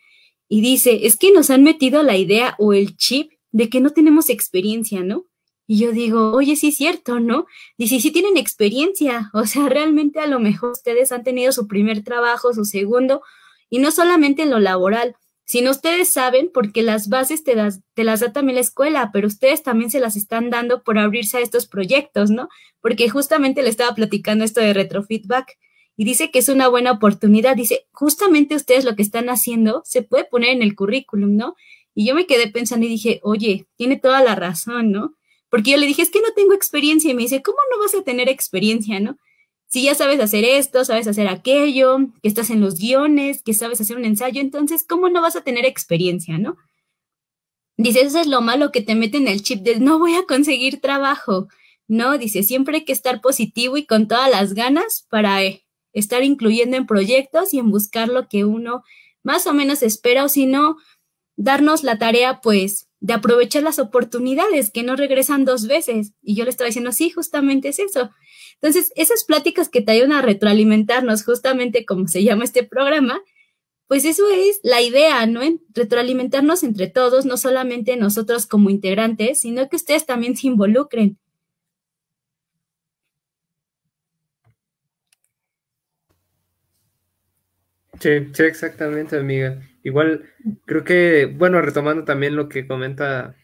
y 0.50 0.62
dice, 0.62 1.06
es 1.06 1.16
que 1.16 1.32
nos 1.32 1.50
han 1.50 1.64
metido 1.64 2.04
la 2.04 2.18
idea 2.18 2.56
o 2.60 2.74
el 2.74 2.98
chip 2.98 3.32
de 3.52 3.70
que 3.70 3.80
no 3.80 3.92
tenemos 3.92 4.30
experiencia, 4.30 5.02
¿no? 5.02 5.26
Y 5.68 5.78
yo 5.80 5.94
digo, 5.94 6.34
oye, 6.34 6.58
sí 6.58 6.70
es 6.70 6.76
cierto, 6.76 7.22
¿no? 7.22 7.46
Dice, 7.78 8.02
sí 8.02 8.12
tienen 8.12 8.36
experiencia, 8.36 9.30
o 9.34 9.46
sea, 9.46 9.70
realmente 9.70 10.20
a 10.20 10.28
lo 10.28 10.40
mejor 10.40 10.72
ustedes 10.72 11.14
han 11.14 11.24
tenido 11.24 11.54
su 11.54 11.68
primer 11.68 12.04
trabajo, 12.04 12.54
su 12.54 12.66
segundo, 12.66 13.22
y 13.70 13.80
no 13.80 13.92
solamente 13.92 14.42
en 14.44 14.50
lo 14.50 14.60
laboral, 14.60 15.16
si 15.52 15.62
no 15.62 15.72
ustedes 15.72 16.14
saben, 16.14 16.50
porque 16.54 16.82
las 16.82 17.10
bases 17.10 17.44
te 17.44 17.56
las, 17.56 17.82
te 17.94 18.06
las 18.06 18.22
da 18.22 18.32
también 18.32 18.56
la 18.56 18.62
escuela, 18.62 19.10
pero 19.12 19.28
ustedes 19.28 19.64
también 19.64 19.92
se 19.92 20.00
las 20.00 20.16
están 20.16 20.50
dando 20.50 20.82
por 20.82 20.98
abrirse 20.98 21.36
a 21.36 21.42
estos 21.42 21.68
proyectos, 21.68 22.32
¿no? 22.32 22.48
Porque 22.80 23.10
justamente 23.10 23.62
le 23.62 23.68
estaba 23.68 23.94
platicando 23.94 24.46
esto 24.46 24.62
de 24.62 24.72
retrofeedback 24.72 25.58
y 25.98 26.06
dice 26.06 26.32
que 26.32 26.40
es 26.40 26.48
una 26.48 26.70
buena 26.70 26.94
oportunidad. 26.94 27.58
Dice, 27.58 27.86
justamente 27.92 28.56
ustedes 28.56 28.86
lo 28.86 28.96
que 28.96 29.02
están 29.02 29.28
haciendo 29.28 29.82
se 29.84 30.04
puede 30.04 30.24
poner 30.24 30.52
en 30.52 30.62
el 30.62 30.74
currículum, 30.74 31.36
¿no? 31.36 31.56
Y 31.94 32.08
yo 32.08 32.16
me 32.16 32.28
quedé 32.28 32.48
pensando 32.48 32.86
y 32.86 32.90
dije, 32.90 33.20
oye, 33.22 33.68
tiene 33.76 33.98
toda 33.98 34.24
la 34.24 34.36
razón, 34.36 34.90
¿no? 34.90 35.18
Porque 35.50 35.72
yo 35.72 35.78
le 35.78 35.86
dije, 35.86 36.02
es 36.02 36.12
que 36.12 36.22
no 36.22 36.32
tengo 36.34 36.54
experiencia 36.54 37.12
y 37.12 37.14
me 37.14 37.24
dice, 37.24 37.42
¿cómo 37.42 37.58
no 37.74 37.80
vas 37.80 37.94
a 37.94 38.06
tener 38.06 38.30
experiencia, 38.30 39.02
¿no? 39.02 39.18
Si 39.72 39.84
ya 39.84 39.96
sabes 39.96 40.20
hacer 40.20 40.44
esto, 40.44 40.84
sabes 40.84 41.08
hacer 41.08 41.30
aquello, 41.30 41.98
que 42.22 42.28
estás 42.28 42.50
en 42.50 42.60
los 42.60 42.78
guiones, 42.78 43.42
que 43.42 43.54
sabes 43.54 43.80
hacer 43.80 43.96
un 43.96 44.04
ensayo, 44.04 44.42
entonces, 44.42 44.86
¿cómo 44.88 45.08
no 45.08 45.22
vas 45.22 45.38
a 45.38 45.44
tener 45.46 45.66
experiencia, 45.66 46.38
no? 46.38 46.58
Dice, 47.78 48.02
eso 48.02 48.20
es 48.20 48.28
lo 48.28 48.42
malo 48.42 48.74
que 48.74 48.82
te 48.82 48.96
mete 48.96 49.16
en 49.16 49.30
el 49.30 49.42
chip 49.42 49.62
de 49.62 49.80
no 49.80 49.98
voy 49.98 50.16
a 50.16 50.26
conseguir 50.26 50.82
trabajo. 50.82 51.48
No, 51.88 52.18
dice, 52.18 52.44
siempre 52.44 52.78
hay 52.78 52.86
que 52.86 52.92
estar 52.92 53.22
positivo 53.22 53.78
y 53.78 53.86
con 53.86 54.10
todas 54.10 54.30
las 54.30 54.54
ganas 54.54 55.08
para 55.10 55.42
eh, 55.42 55.64
estar 55.94 56.22
incluyendo 56.24 56.76
en 56.76 56.86
proyectos 56.86 57.54
y 57.54 57.60
en 57.60 57.72
buscar 57.72 58.10
lo 58.10 58.28
que 58.28 58.44
uno 58.44 58.84
más 59.24 59.48
o 59.48 59.54
menos 59.54 59.84
espera 59.84 60.26
o 60.26 60.30
si 60.30 60.48
no, 60.48 60.78
darnos 61.38 61.84
la 61.84 61.98
tarea 61.98 62.42
pues 62.42 62.90
de 63.00 63.14
aprovechar 63.14 63.64
las 63.64 63.80
oportunidades 63.80 64.70
que 64.70 64.84
no 64.84 64.98
regresan 64.98 65.46
dos 65.46 65.66
veces. 65.66 66.12
Y 66.22 66.36
yo 66.36 66.44
le 66.44 66.50
estaba 66.50 66.68
diciendo, 66.68 66.92
sí, 66.92 67.10
justamente 67.10 67.70
es 67.70 67.80
eso. 67.80 68.12
Entonces, 68.62 68.92
esas 68.96 69.24
pláticas 69.24 69.70
que 69.70 69.82
te 69.82 69.94
ayudan 69.94 70.12
a 70.12 70.22
retroalimentarnos, 70.22 71.26
justamente 71.26 71.84
como 71.84 72.08
se 72.08 72.24
llama 72.24 72.44
este 72.44 72.64
programa, 72.64 73.22
pues 73.88 74.06
eso 74.06 74.24
es 74.30 74.60
la 74.64 74.82
idea, 74.82 75.26
¿no? 75.26 75.42
retroalimentarnos 75.74 76.64
entre 76.64 76.88
todos, 76.88 77.26
no 77.26 77.38
solamente 77.38 77.98
nosotros 77.98 78.46
como 78.46 78.70
integrantes, 78.70 79.42
sino 79.42 79.68
que 79.68 79.76
ustedes 79.76 80.06
también 80.06 80.38
se 80.38 80.48
involucren. 80.48 81.18
Sí, 88.00 88.30
sí, 88.32 88.44
exactamente, 88.44 89.18
amiga. 89.18 89.62
Igual, 89.84 90.24
creo 90.66 90.84
que, 90.84 91.26
bueno, 91.26 91.62
retomando 91.62 92.04
también 92.06 92.36
lo 92.36 92.48
que 92.48 92.68
comenta 92.68 93.36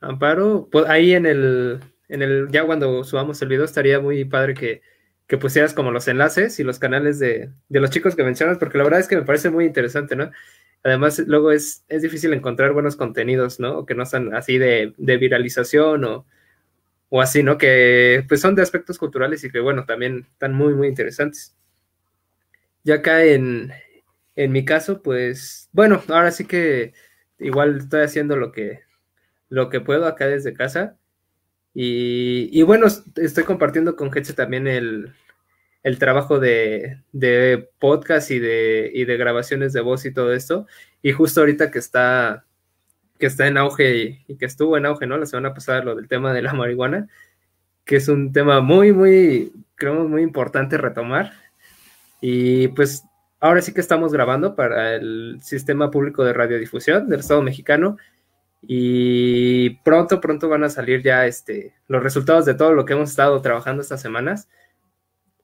Amparo, 0.00 0.68
pues 0.70 0.86
ahí 0.88 1.12
en 1.12 1.26
el, 1.26 1.80
en 2.08 2.22
el, 2.22 2.48
ya 2.50 2.64
cuando 2.64 3.04
subamos 3.04 3.40
el 3.42 3.48
video 3.48 3.64
estaría 3.64 4.00
muy 4.00 4.24
padre 4.24 4.54
que, 4.54 4.82
que 5.26 5.38
pusieras 5.38 5.74
como 5.74 5.90
los 5.90 6.08
enlaces 6.08 6.58
y 6.60 6.64
los 6.64 6.78
canales 6.78 7.18
de, 7.18 7.50
de, 7.68 7.80
los 7.80 7.90
chicos 7.90 8.14
que 8.14 8.22
mencionas, 8.24 8.58
porque 8.58 8.78
la 8.78 8.84
verdad 8.84 9.00
es 9.00 9.08
que 9.08 9.16
me 9.16 9.22
parece 9.22 9.50
muy 9.50 9.64
interesante, 9.64 10.16
¿no? 10.16 10.30
Además, 10.84 11.18
luego 11.26 11.50
es, 11.50 11.84
es 11.88 12.02
difícil 12.02 12.32
encontrar 12.32 12.72
buenos 12.72 12.96
contenidos, 12.96 13.58
¿no? 13.58 13.86
Que 13.86 13.94
no 13.94 14.04
están 14.04 14.34
así 14.34 14.58
de, 14.58 14.94
de 14.96 15.16
viralización 15.16 16.04
o, 16.04 16.26
o, 17.08 17.20
así, 17.20 17.42
¿no? 17.42 17.58
Que 17.58 18.24
pues 18.28 18.40
son 18.40 18.54
de 18.54 18.62
aspectos 18.62 18.98
culturales 18.98 19.42
y 19.44 19.50
que, 19.50 19.60
bueno, 19.60 19.84
también 19.84 20.28
están 20.32 20.54
muy, 20.54 20.74
muy 20.74 20.88
interesantes. 20.88 21.56
Ya 22.84 22.96
acá 22.96 23.24
en, 23.24 23.72
en 24.36 24.52
mi 24.52 24.64
caso, 24.64 25.02
pues, 25.02 25.68
bueno, 25.72 26.02
ahora 26.08 26.30
sí 26.30 26.44
que 26.46 26.94
igual 27.40 27.78
estoy 27.78 28.02
haciendo 28.02 28.36
lo 28.36 28.52
que, 28.52 28.80
lo 29.48 29.70
que 29.70 29.80
puedo 29.80 30.06
acá 30.06 30.28
desde 30.28 30.54
casa. 30.54 30.96
Y, 31.78 32.48
y 32.58 32.62
bueno, 32.62 32.86
estoy 33.16 33.44
compartiendo 33.44 33.96
con 33.96 34.10
gente 34.10 34.32
también 34.32 34.66
el, 34.66 35.12
el 35.82 35.98
trabajo 35.98 36.40
de, 36.40 37.02
de, 37.12 37.68
podcast 37.78 38.30
y 38.30 38.38
de, 38.38 38.90
y 38.94 39.04
de 39.04 39.18
grabaciones 39.18 39.74
de 39.74 39.82
voz 39.82 40.06
y 40.06 40.10
todo 40.10 40.32
esto. 40.32 40.66
Y 41.02 41.12
justo 41.12 41.40
ahorita 41.40 41.70
que 41.70 41.78
está, 41.78 42.46
que 43.18 43.26
está 43.26 43.46
en 43.46 43.58
auge 43.58 44.22
y, 44.26 44.36
que 44.36 44.46
estuvo 44.46 44.78
en 44.78 44.86
auge, 44.86 45.06
¿no? 45.06 45.18
La 45.18 45.26
semana 45.26 45.52
pasada 45.52 45.84
lo 45.84 45.94
del 45.94 46.08
tema 46.08 46.32
de 46.32 46.40
la 46.40 46.54
marihuana, 46.54 47.08
que 47.84 47.96
es 47.96 48.08
un 48.08 48.32
tema 48.32 48.62
muy, 48.62 48.92
muy, 48.92 49.52
creemos 49.74 50.08
muy 50.08 50.22
importante 50.22 50.78
retomar. 50.78 51.34
Y 52.22 52.68
pues 52.68 53.04
ahora 53.38 53.60
sí 53.60 53.74
que 53.74 53.82
estamos 53.82 54.14
grabando 54.14 54.56
para 54.56 54.94
el 54.94 55.40
Sistema 55.42 55.90
Público 55.90 56.24
de 56.24 56.32
Radiodifusión 56.32 57.10
del 57.10 57.20
Estado 57.20 57.42
mexicano 57.42 57.98
y 58.68 59.70
pronto, 59.84 60.20
pronto 60.20 60.48
van 60.48 60.64
a 60.64 60.68
salir 60.68 61.00
ya 61.02 61.26
este, 61.26 61.74
los 61.86 62.02
resultados 62.02 62.44
de 62.46 62.54
todo 62.54 62.72
lo 62.72 62.84
que 62.84 62.94
hemos 62.94 63.10
estado 63.10 63.40
trabajando 63.40 63.80
estas 63.80 64.02
semanas. 64.02 64.48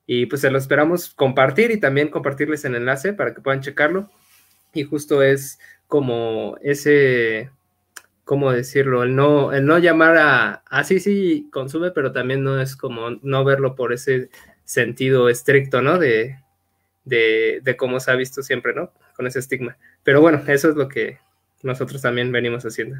Y 0.07 0.27
pues 0.27 0.41
se 0.41 0.51
lo 0.51 0.59
esperamos 0.59 1.15
compartir 1.15 1.71
y 1.71 1.79
también 1.79 2.09
compartirles 2.09 2.65
el 2.65 2.75
enlace 2.75 3.13
para 3.13 3.33
que 3.33 3.41
puedan 3.41 3.61
checarlo. 3.61 4.11
Y 4.75 4.83
justo 4.83 5.23
es 5.23 5.61
como 5.87 6.57
ese, 6.63 7.51
¿cómo 8.25 8.51
decirlo? 8.51 9.05
El 9.05 9.15
no, 9.15 9.53
el 9.53 9.67
no 9.67 9.79
llamar 9.79 10.17
a, 10.17 10.65
ah, 10.67 10.83
sí, 10.83 10.99
sí, 10.99 11.49
consume, 11.53 11.93
pero 11.93 12.11
también 12.11 12.43
no 12.43 12.61
es 12.61 12.75
como 12.75 13.11
no 13.23 13.45
verlo 13.45 13.77
por 13.77 13.93
ese 13.93 14.31
sentido 14.65 15.29
estricto, 15.29 15.81
¿no? 15.81 15.99
De, 15.99 16.39
de, 17.05 17.61
de 17.63 17.77
cómo 17.77 18.01
se 18.01 18.11
ha 18.11 18.17
visto 18.17 18.43
siempre, 18.43 18.75
¿no? 18.75 18.93
Con 19.15 19.29
ese 19.29 19.39
estigma. 19.39 19.77
Pero 20.03 20.21
bueno, 20.21 20.43
eso 20.49 20.69
es 20.71 20.75
lo 20.75 20.89
que 20.89 21.19
nosotros 21.63 22.03
también 22.03 22.33
venimos 22.33 22.65
haciendo. 22.65 22.97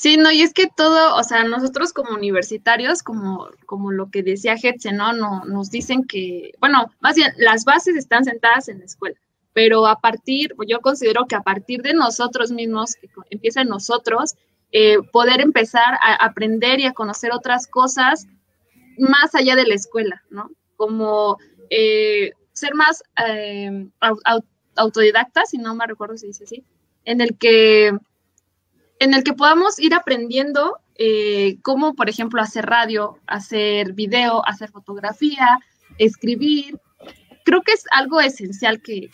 Sí, 0.00 0.16
no, 0.16 0.32
y 0.32 0.40
es 0.40 0.54
que 0.54 0.66
todo, 0.74 1.14
o 1.14 1.22
sea, 1.22 1.44
nosotros 1.44 1.92
como 1.92 2.14
universitarios, 2.14 3.02
como, 3.02 3.50
como 3.66 3.92
lo 3.92 4.10
que 4.10 4.22
decía 4.22 4.54
Hetze, 4.54 4.92
¿no? 4.92 5.12
¿no? 5.12 5.44
Nos 5.44 5.70
dicen 5.70 6.06
que, 6.06 6.52
bueno, 6.58 6.90
más 7.00 7.16
bien, 7.16 7.34
las 7.36 7.66
bases 7.66 7.96
están 7.96 8.24
sentadas 8.24 8.68
en 8.68 8.78
la 8.78 8.86
escuela, 8.86 9.18
pero 9.52 9.86
a 9.86 10.00
partir, 10.00 10.54
yo 10.66 10.80
considero 10.80 11.26
que 11.26 11.34
a 11.34 11.42
partir 11.42 11.82
de 11.82 11.92
nosotros 11.92 12.50
mismos, 12.50 12.94
que 12.94 13.10
empieza 13.28 13.60
en 13.60 13.68
nosotros, 13.68 14.36
eh, 14.72 14.96
poder 15.12 15.42
empezar 15.42 15.98
a 16.00 16.14
aprender 16.24 16.80
y 16.80 16.86
a 16.86 16.92
conocer 16.92 17.32
otras 17.32 17.66
cosas 17.66 18.26
más 18.96 19.34
allá 19.34 19.54
de 19.54 19.66
la 19.66 19.74
escuela, 19.74 20.22
¿no? 20.30 20.50
Como 20.76 21.36
eh, 21.68 22.32
ser 22.52 22.74
más 22.74 23.02
eh, 23.26 23.86
autodidacta, 24.80 25.44
si 25.46 25.58
no 25.58 25.74
me 25.74 25.86
recuerdo 25.86 26.16
si 26.16 26.28
dice 26.28 26.44
así, 26.44 26.64
en 27.04 27.20
el 27.20 27.36
que 27.38 27.92
en 29.00 29.14
el 29.14 29.24
que 29.24 29.32
podamos 29.32 29.78
ir 29.78 29.94
aprendiendo 29.94 30.78
eh, 30.96 31.56
cómo, 31.62 31.94
por 31.94 32.10
ejemplo, 32.10 32.42
hacer 32.42 32.66
radio, 32.66 33.18
hacer 33.26 33.94
video, 33.94 34.46
hacer 34.46 34.70
fotografía, 34.70 35.58
escribir. 35.96 36.78
Creo 37.42 37.62
que 37.62 37.72
es 37.72 37.84
algo 37.90 38.20
esencial 38.20 38.82
que, 38.82 39.10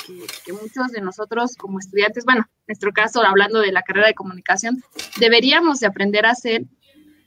muchos 0.51 0.91
de 0.91 1.01
nosotros 1.01 1.55
como 1.57 1.79
estudiantes, 1.79 2.25
bueno, 2.25 2.43
en 2.43 2.65
nuestro 2.67 2.93
caso, 2.93 3.23
hablando 3.23 3.61
de 3.61 3.71
la 3.71 3.83
carrera 3.83 4.09
de 4.09 4.15
comunicación, 4.15 4.83
deberíamos 5.21 5.79
de 5.79 5.87
aprender 5.87 6.27
a 6.27 6.33
hacer. 6.33 6.65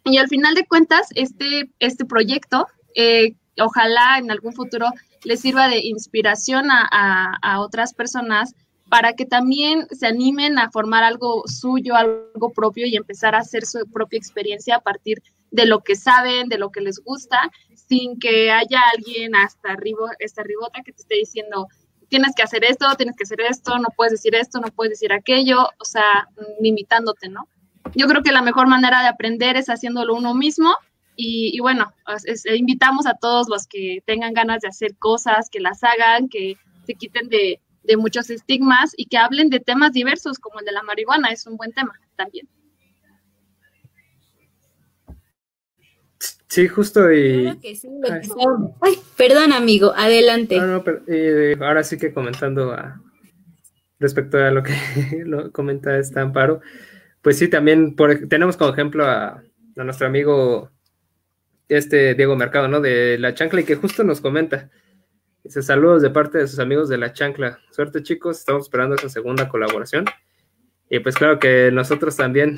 Y 0.04 0.18
al 0.18 0.28
final 0.28 0.54
de 0.56 0.68
cuentas, 0.68 1.08
este, 1.16 1.72
este 1.80 2.04
proyecto, 2.04 2.68
eh, 2.96 3.36
ojalá 3.58 4.18
en 4.18 4.32
algún 4.32 4.54
futuro 4.54 4.88
les 5.24 5.42
sirva 5.42 5.68
de 5.68 5.80
inspiración 5.80 6.68
a 6.72 7.60
otras 7.60 7.94
personas 7.94 8.54
para 8.90 9.14
que 9.14 9.26
también 9.26 9.88
se 9.92 10.08
animen 10.08 10.58
a 10.58 10.72
formar 10.72 11.04
algo 11.04 11.44
suyo, 11.48 11.96
algo 11.96 12.52
propio 12.54 12.88
y 12.88 12.96
empezar 12.96 13.36
a 13.36 13.40
hacer 13.40 13.66
su 13.66 13.86
propia 13.92 14.18
experiencia 14.18 14.78
a 14.78 14.82
partir 14.82 15.22
de 15.52 15.66
lo 15.66 15.82
que 15.82 15.96
saben, 15.96 16.50
de 16.50 16.58
lo 16.58 16.72
que 16.72 16.82
les 16.82 17.00
gusta, 17.00 17.52
sin 17.74 18.20
que 18.20 18.52
haya 18.52 18.82
alguien 18.96 19.36
hasta 19.36 19.72
arriba, 19.72 20.12
esta 20.20 20.44
ribota 20.44 20.82
que 20.84 20.92
te 20.92 21.02
esté 21.02 21.16
diciendo, 21.16 21.68
tienes 22.08 22.34
que 22.36 22.44
hacer 22.44 22.64
esto, 22.64 22.86
tienes 22.98 23.16
que 23.16 23.24
hacer 23.24 23.42
esto, 23.42 23.78
no 23.78 23.88
puedes 23.96 24.12
decir 24.12 24.36
esto, 24.36 24.60
no 24.60 24.68
puedes 24.70 24.92
decir 24.92 25.14
aquello, 25.14 25.70
o 25.80 25.86
sea, 25.86 26.28
limitándote, 26.60 27.30
¿no? 27.30 27.48
Yo 27.96 28.08
creo 28.08 28.22
que 28.24 28.32
la 28.32 28.42
mejor 28.42 28.68
manera 28.68 29.02
de 29.02 29.08
aprender 29.08 29.56
es 29.56 29.68
haciéndolo 29.68 30.16
uno 30.16 30.34
mismo 30.34 30.76
y, 31.22 31.60
bueno, 31.60 31.94
invitamos 32.56 33.06
a 33.06 33.14
todos 33.14 33.50
los 33.50 33.68
que 33.68 34.02
tengan 34.06 34.34
ganas 34.34 34.62
de 34.62 34.70
hacer 34.70 34.96
cosas, 34.98 35.50
que 35.52 35.60
las 35.60 35.84
hagan, 35.84 36.30
que 36.30 36.56
se 36.86 36.94
quiten 36.96 37.28
de, 37.28 37.60
de 37.84 37.98
muchos 37.98 38.30
estigmas 38.30 38.94
y 38.96 39.08
que 39.08 39.18
hablen 39.18 39.50
de 39.50 39.60
temas 39.60 39.92
diversos 39.92 40.40
como 40.40 40.62
el 40.62 40.66
de 40.66 40.72
la 40.72 40.82
marihuana, 40.82 41.28
es 41.28 41.46
un 41.46 41.58
buen 41.58 41.74
tema 41.74 41.92
también. 42.16 42.48
Sí, 46.48 46.70
justo 46.70 47.12
y... 47.12 47.48
Ay, 48.82 48.94
perdón 49.18 49.52
amigo, 49.52 49.94
adelante. 49.98 50.58
Eh, 51.08 51.58
ahora 51.60 51.84
sí 51.84 51.98
que 51.98 52.14
comentando 52.14 52.74
respecto 54.00 54.38
a 54.38 54.52
lo 54.52 54.64
que 54.64 54.74
lo 55.26 55.52
comenta 55.52 55.98
este 55.98 56.22
Amparo, 56.22 56.62
pues 57.22 57.38
sí, 57.38 57.50
también 57.50 57.98
tenemos 58.30 58.56
como 58.56 58.72
ejemplo 58.72 59.06
a, 59.06 59.44
a, 59.76 59.84
nuestro 59.84 60.08
amigo 60.08 60.72
este 61.70 62.16
Diego 62.16 62.36
Mercado, 62.36 62.68
¿no? 62.68 62.82
De 62.82 63.18
La 63.18 63.34
Chancla 63.34 63.62
y 63.62 63.64
que 63.64 63.76
justo 63.76 64.04
nos 64.04 64.20
comenta, 64.20 64.70
Dice 65.44 65.62
saludos 65.62 66.02
de 66.02 66.10
parte 66.10 66.38
de 66.38 66.48
sus 66.48 66.60
amigos 66.60 66.90
de 66.90 66.98
La 66.98 67.14
Chancla. 67.14 67.60
Suerte 67.72 68.04
chicos, 68.04 68.40
estamos 68.40 68.64
esperando 68.64 68.96
esa 68.96 69.08
segunda 69.08 69.48
colaboración. 69.48 70.06
Y 70.90 71.00
pues 71.00 71.16
claro 71.16 71.40
que 71.40 71.72
nosotros 71.72 72.18
también, 72.18 72.56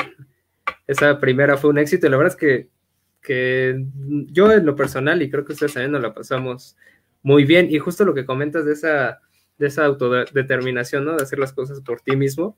esa 0.87 1.19
primera 1.19 1.57
fue 1.57 1.69
un 1.69 1.77
éxito. 1.77 2.07
Y 2.07 2.09
la 2.09 2.17
verdad 2.17 2.33
es 2.33 2.39
que, 2.39 2.69
que 3.21 3.85
yo 4.31 4.51
en 4.51 4.65
lo 4.65 4.75
personal, 4.75 5.21
y 5.21 5.29
creo 5.29 5.45
que 5.45 5.53
ustedes 5.53 5.73
también 5.73 5.91
nos 5.91 6.01
la 6.01 6.13
pasamos 6.13 6.75
muy 7.21 7.45
bien. 7.45 7.67
Y 7.69 7.77
justo 7.77 8.03
lo 8.03 8.15
que 8.15 8.25
comentas 8.25 8.65
de 8.65 8.73
esa, 8.73 9.21
de 9.59 9.67
esa 9.67 9.85
autodeterminación, 9.85 11.05
¿no? 11.05 11.15
De 11.15 11.23
hacer 11.23 11.37
las 11.37 11.53
cosas 11.53 11.81
por 11.81 12.01
ti 12.01 12.15
mismo, 12.15 12.57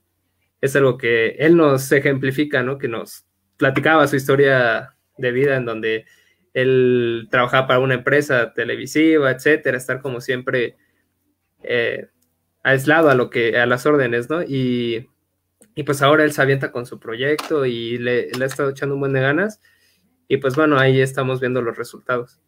es 0.61 0.73
algo 0.77 0.97
que 0.97 1.31
él 1.31 1.57
nos 1.57 1.91
ejemplifica, 1.91 2.63
¿no? 2.63 2.77
Que 2.77 2.87
nos 2.87 3.25
platicaba 3.57 4.07
su 4.07 4.15
historia 4.15 4.95
de 5.17 5.31
vida 5.33 5.57
en 5.57 5.65
donde 5.65 6.05
él 6.53 7.27
trabajaba 7.31 7.67
para 7.67 7.79
una 7.79 7.95
empresa 7.95 8.53
televisiva, 8.53 9.31
etcétera, 9.31 9.77
estar 9.77 10.01
como 10.01 10.21
siempre 10.21 10.77
eh, 11.63 12.07
aislado 12.63 13.09
a 13.09 13.15
lo 13.15 13.29
que, 13.29 13.57
a 13.57 13.65
las 13.65 13.85
órdenes, 13.85 14.29
¿no? 14.29 14.43
Y, 14.43 15.09
pues 15.85 16.01
ahora 16.01 16.23
él 16.23 16.31
se 16.33 16.41
avienta 16.41 16.71
con 16.71 16.85
su 16.85 16.99
proyecto 16.99 17.65
y 17.65 17.97
le, 17.97 18.29
le 18.31 18.43
ha 18.43 18.47
estado 18.47 18.69
echando 18.69 18.95
un 18.95 19.01
buen 19.01 19.13
de 19.13 19.21
ganas. 19.21 19.59
Y 20.27 20.37
pues 20.37 20.55
bueno, 20.55 20.77
ahí 20.79 21.01
estamos 21.01 21.39
viendo 21.39 21.61
los 21.61 21.77
resultados. 21.77 22.39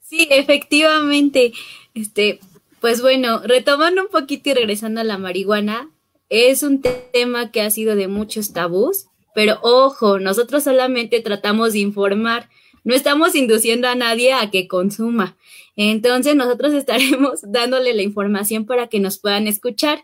Sí, 0.00 0.28
efectivamente. 0.30 1.52
Este, 1.94 2.40
pues 2.80 3.02
bueno, 3.02 3.40
retomando 3.44 4.02
un 4.02 4.08
poquito 4.08 4.50
y 4.50 4.54
regresando 4.54 5.00
a 5.00 5.04
la 5.04 5.18
marihuana, 5.18 5.90
es 6.28 6.62
un 6.62 6.82
tema 7.12 7.50
que 7.50 7.60
ha 7.60 7.70
sido 7.70 7.96
de 7.96 8.08
muchos 8.08 8.52
tabús, 8.52 9.06
pero 9.34 9.58
ojo, 9.62 10.18
nosotros 10.18 10.64
solamente 10.64 11.20
tratamos 11.20 11.72
de 11.72 11.80
informar, 11.80 12.48
no 12.84 12.94
estamos 12.94 13.34
induciendo 13.34 13.88
a 13.88 13.94
nadie 13.94 14.32
a 14.32 14.50
que 14.50 14.68
consuma. 14.68 15.36
Entonces 15.76 16.34
nosotros 16.34 16.72
estaremos 16.74 17.40
dándole 17.42 17.94
la 17.94 18.02
información 18.02 18.64
para 18.64 18.88
que 18.88 19.00
nos 19.00 19.18
puedan 19.18 19.46
escuchar. 19.46 20.02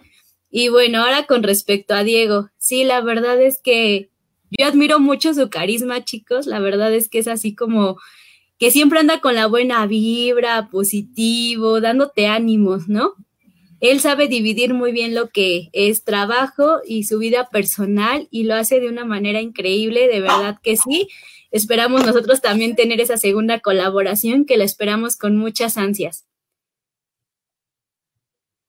Y 0.50 0.68
bueno, 0.68 1.02
ahora 1.02 1.26
con 1.26 1.42
respecto 1.42 1.94
a 1.94 2.04
Diego, 2.04 2.50
sí, 2.58 2.84
la 2.84 3.00
verdad 3.00 3.40
es 3.40 3.60
que 3.62 4.10
yo 4.50 4.66
admiro 4.66 5.00
mucho 5.00 5.32
su 5.32 5.48
carisma, 5.48 6.04
chicos. 6.04 6.46
La 6.46 6.60
verdad 6.60 6.92
es 6.92 7.08
que 7.08 7.18
es 7.18 7.28
así 7.28 7.54
como 7.54 7.96
que 8.58 8.70
siempre 8.70 9.00
anda 9.00 9.20
con 9.20 9.34
la 9.34 9.46
buena 9.46 9.86
vibra, 9.86 10.68
positivo, 10.70 11.80
dándote 11.80 12.26
ánimos, 12.26 12.86
¿no? 12.88 13.14
Él 13.82 13.98
sabe 13.98 14.28
dividir 14.28 14.74
muy 14.74 14.92
bien 14.92 15.12
lo 15.12 15.30
que 15.30 15.68
es 15.72 16.04
trabajo 16.04 16.80
y 16.86 17.02
su 17.02 17.18
vida 17.18 17.48
personal 17.50 18.28
y 18.30 18.44
lo 18.44 18.54
hace 18.54 18.78
de 18.78 18.88
una 18.88 19.04
manera 19.04 19.40
increíble, 19.40 20.06
de 20.06 20.20
verdad 20.20 20.60
que 20.62 20.76
sí. 20.76 21.08
Esperamos 21.50 22.06
nosotros 22.06 22.40
también 22.40 22.76
tener 22.76 23.00
esa 23.00 23.16
segunda 23.16 23.58
colaboración 23.58 24.44
que 24.44 24.56
la 24.56 24.62
esperamos 24.62 25.16
con 25.16 25.36
muchas 25.36 25.76
ansias. 25.78 26.24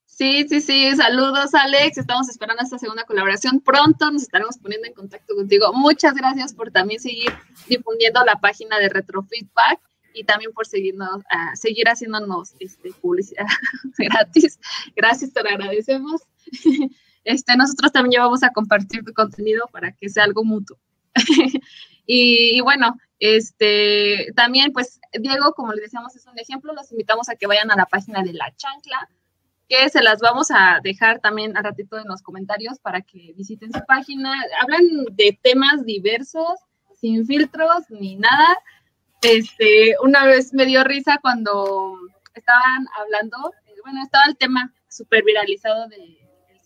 Sí, 0.07 0.47
sí, 0.49 0.61
sí. 0.61 0.95
Saludos, 0.95 1.53
Alex. 1.53 1.99
Estamos 1.99 2.27
esperando 2.27 2.63
esta 2.63 2.79
segunda 2.79 3.03
colaboración. 3.03 3.59
Pronto 3.59 4.09
nos 4.09 4.23
estaremos 4.23 4.57
poniendo 4.57 4.87
en 4.87 4.95
contacto 4.95 5.35
contigo. 5.35 5.73
Muchas 5.73 6.15
gracias 6.15 6.55
por 6.55 6.71
también 6.71 6.99
seguir 6.99 7.31
difundiendo 7.67 8.25
la 8.25 8.37
página 8.37 8.79
de 8.79 8.89
Retrofeedback 8.89 9.79
y 10.13 10.23
también 10.23 10.51
por 10.53 10.65
seguirnos, 10.65 11.17
uh, 11.17 11.55
seguir 11.55 11.87
haciéndonos 11.87 12.53
este, 12.59 12.91
publicidad 12.93 13.45
gratis. 13.97 14.59
Gracias, 14.95 15.33
te 15.33 15.43
lo 15.43 15.49
agradecemos. 15.49 16.21
Este, 17.25 17.55
nosotros 17.55 17.93
también 17.93 18.19
ya 18.19 18.25
vamos 18.25 18.43
a 18.43 18.49
compartir 18.49 19.01
tu 19.05 19.13
contenido 19.13 19.69
para 19.71 19.93
que 19.93 20.09
sea 20.09 20.25
algo 20.25 20.43
mutuo. 20.43 20.77
Y, 22.05 22.59
bueno, 22.61 22.97
este, 23.19 24.33
también 24.35 24.73
pues 24.73 24.99
Diego, 25.13 25.53
como 25.53 25.71
les 25.71 25.83
decíamos, 25.83 26.15
es 26.15 26.27
un 26.27 26.37
ejemplo, 26.37 26.73
los 26.73 26.91
invitamos 26.91 27.29
a 27.29 27.35
que 27.35 27.47
vayan 27.47 27.71
a 27.71 27.77
la 27.77 27.85
página 27.85 28.21
de 28.21 28.33
La 28.33 28.53
Chancla, 28.55 29.09
que 29.69 29.87
se 29.89 30.03
las 30.03 30.19
vamos 30.19 30.51
a 30.51 30.79
dejar 30.83 31.19
también 31.19 31.55
a 31.55 31.61
ratito 31.61 31.97
en 31.97 32.07
los 32.07 32.21
comentarios 32.21 32.79
para 32.79 33.01
que 33.01 33.33
visiten 33.37 33.71
su 33.71 33.79
página. 33.87 34.33
Hablan 34.61 35.05
de 35.11 35.39
temas 35.41 35.85
diversos, 35.85 36.59
sin 36.99 37.25
filtros 37.25 37.89
ni 37.89 38.17
nada. 38.17 38.57
Este, 39.23 39.95
una 40.03 40.25
vez 40.25 40.53
me 40.53 40.65
dio 40.65 40.83
risa 40.83 41.17
cuando 41.21 41.97
estaban 42.33 42.87
hablando, 42.99 43.53
eh, 43.67 43.75
bueno, 43.83 44.03
estaba 44.03 44.25
el 44.27 44.37
tema 44.37 44.73
súper 44.89 45.23
viralizado 45.23 45.87
del 45.87 46.17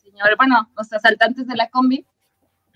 señor, 0.02 0.36
bueno, 0.38 0.70
los 0.76 0.92
asaltantes 0.92 1.48
de 1.48 1.56
la 1.56 1.70
combi, 1.70 2.06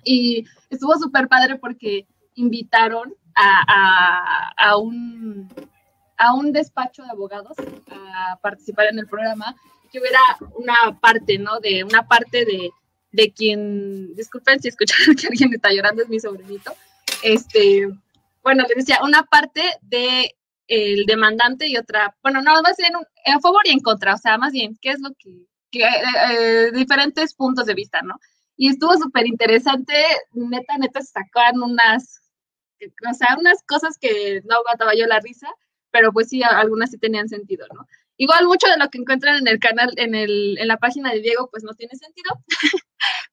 y 0.03 0.45
estuvo 0.69 0.95
súper 0.97 1.27
padre 1.27 1.57
porque 1.57 2.07
invitaron 2.35 3.15
a, 3.35 4.51
a, 4.55 4.77
un, 4.77 5.49
a 6.17 6.33
un 6.33 6.51
despacho 6.51 7.03
de 7.03 7.09
abogados 7.09 7.57
a 7.89 8.37
participar 8.41 8.87
en 8.87 8.99
el 8.99 9.07
programa, 9.07 9.55
que 9.91 9.99
hubiera 9.99 10.19
una 10.55 10.99
parte, 10.99 11.37
¿no? 11.37 11.59
De 11.59 11.83
una 11.83 12.07
parte 12.07 12.45
de, 12.45 12.71
de 13.11 13.31
quien, 13.31 14.13
disculpen 14.15 14.61
si 14.61 14.69
escucharon 14.69 15.15
que 15.19 15.27
alguien 15.27 15.53
está 15.53 15.71
llorando, 15.71 16.03
es 16.03 16.09
mi 16.09 16.19
sobrinito, 16.19 16.71
este, 17.23 17.89
bueno, 18.43 18.63
les 18.67 18.85
decía, 18.85 18.99
una 19.03 19.23
parte 19.23 19.61
de 19.81 20.35
el 20.67 21.05
demandante 21.05 21.67
y 21.67 21.77
otra, 21.77 22.15
bueno, 22.23 22.41
no, 22.41 22.61
más 22.61 22.77
bien 22.77 22.93
en 23.25 23.41
favor 23.41 23.61
y 23.65 23.71
en 23.71 23.81
contra, 23.81 24.13
o 24.15 24.17
sea, 24.17 24.37
más 24.37 24.53
bien, 24.53 24.77
¿qué 24.81 24.91
es 24.91 25.01
lo 25.01 25.09
que, 25.19 25.45
que 25.69 25.83
eh, 25.83 25.89
eh, 26.29 26.71
diferentes 26.73 27.33
puntos 27.33 27.65
de 27.65 27.73
vista, 27.73 28.01
¿no? 28.01 28.15
Y 28.55 28.69
estuvo 28.69 28.95
súper 28.95 29.27
interesante, 29.27 29.93
neta, 30.33 30.77
neta, 30.77 31.01
sacaron 31.01 31.63
unas, 31.63 32.21
o 32.81 33.13
sea, 33.13 33.35
unas 33.37 33.61
cosas 33.63 33.97
que 33.99 34.41
no 34.45 34.55
aguantaba 34.55 34.93
yo 34.95 35.07
la 35.07 35.19
risa, 35.19 35.47
pero 35.91 36.13
pues 36.13 36.29
sí, 36.29 36.41
algunas 36.43 36.91
sí 36.91 36.97
tenían 36.97 37.27
sentido, 37.27 37.67
¿no? 37.73 37.85
Igual 38.17 38.45
mucho 38.47 38.67
de 38.67 38.77
lo 38.77 38.89
que 38.89 38.99
encuentran 38.99 39.37
en 39.37 39.47
el 39.47 39.59
canal, 39.59 39.91
en, 39.97 40.15
el, 40.15 40.57
en 40.59 40.67
la 40.67 40.77
página 40.77 41.11
de 41.11 41.21
Diego, 41.21 41.49
pues 41.51 41.63
no 41.63 41.73
tiene 41.73 41.95
sentido, 41.95 42.31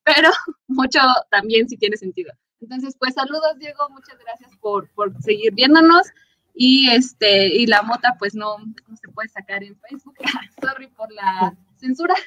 pero 0.05 0.31
mucho 0.67 1.01
también 1.31 1.69
sí 1.69 1.77
tiene 1.77 1.97
sentido. 1.97 2.33
Entonces, 2.61 2.97
pues 2.99 3.15
saludos, 3.15 3.59
Diego, 3.59 3.89
muchas 3.91 4.19
gracias 4.19 4.51
por, 4.61 4.89
por 4.91 5.13
seguir 5.23 5.55
viéndonos. 5.55 6.09
Y 6.55 6.91
este, 6.91 7.47
y 7.47 7.67
la 7.67 7.83
mota, 7.83 8.17
pues 8.19 8.35
no, 8.35 8.59
no 8.59 8.97
se 8.97 9.09
puede 9.09 9.29
sacar 9.29 9.63
en 9.63 9.79
Facebook. 9.79 10.17
Sorry 10.61 10.89
por 10.89 11.13
la 11.13 11.57
censura. 11.77 12.15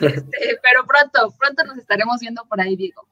Este, 0.00 0.60
pero 0.62 0.84
pronto, 0.86 1.34
pronto 1.38 1.64
nos 1.64 1.78
estaremos 1.78 2.20
viendo 2.20 2.44
por 2.44 2.60
ahí, 2.60 2.76
Diego. 2.76 3.08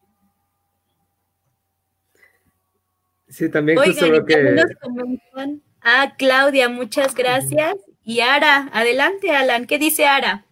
Sí, 3.29 3.49
también 3.51 3.79
justo 3.79 4.07
lo 4.09 4.27
que. 4.27 4.63
Ah, 5.81 6.15
Claudia, 6.19 6.69
muchas 6.69 7.15
gracias. 7.15 7.77
Y 8.05 8.21
Ara, 8.21 8.69
adelante, 8.75 9.31
Alan. 9.31 9.67
¿Qué 9.67 9.79
dice 9.79 10.07
Ara? 10.07 10.45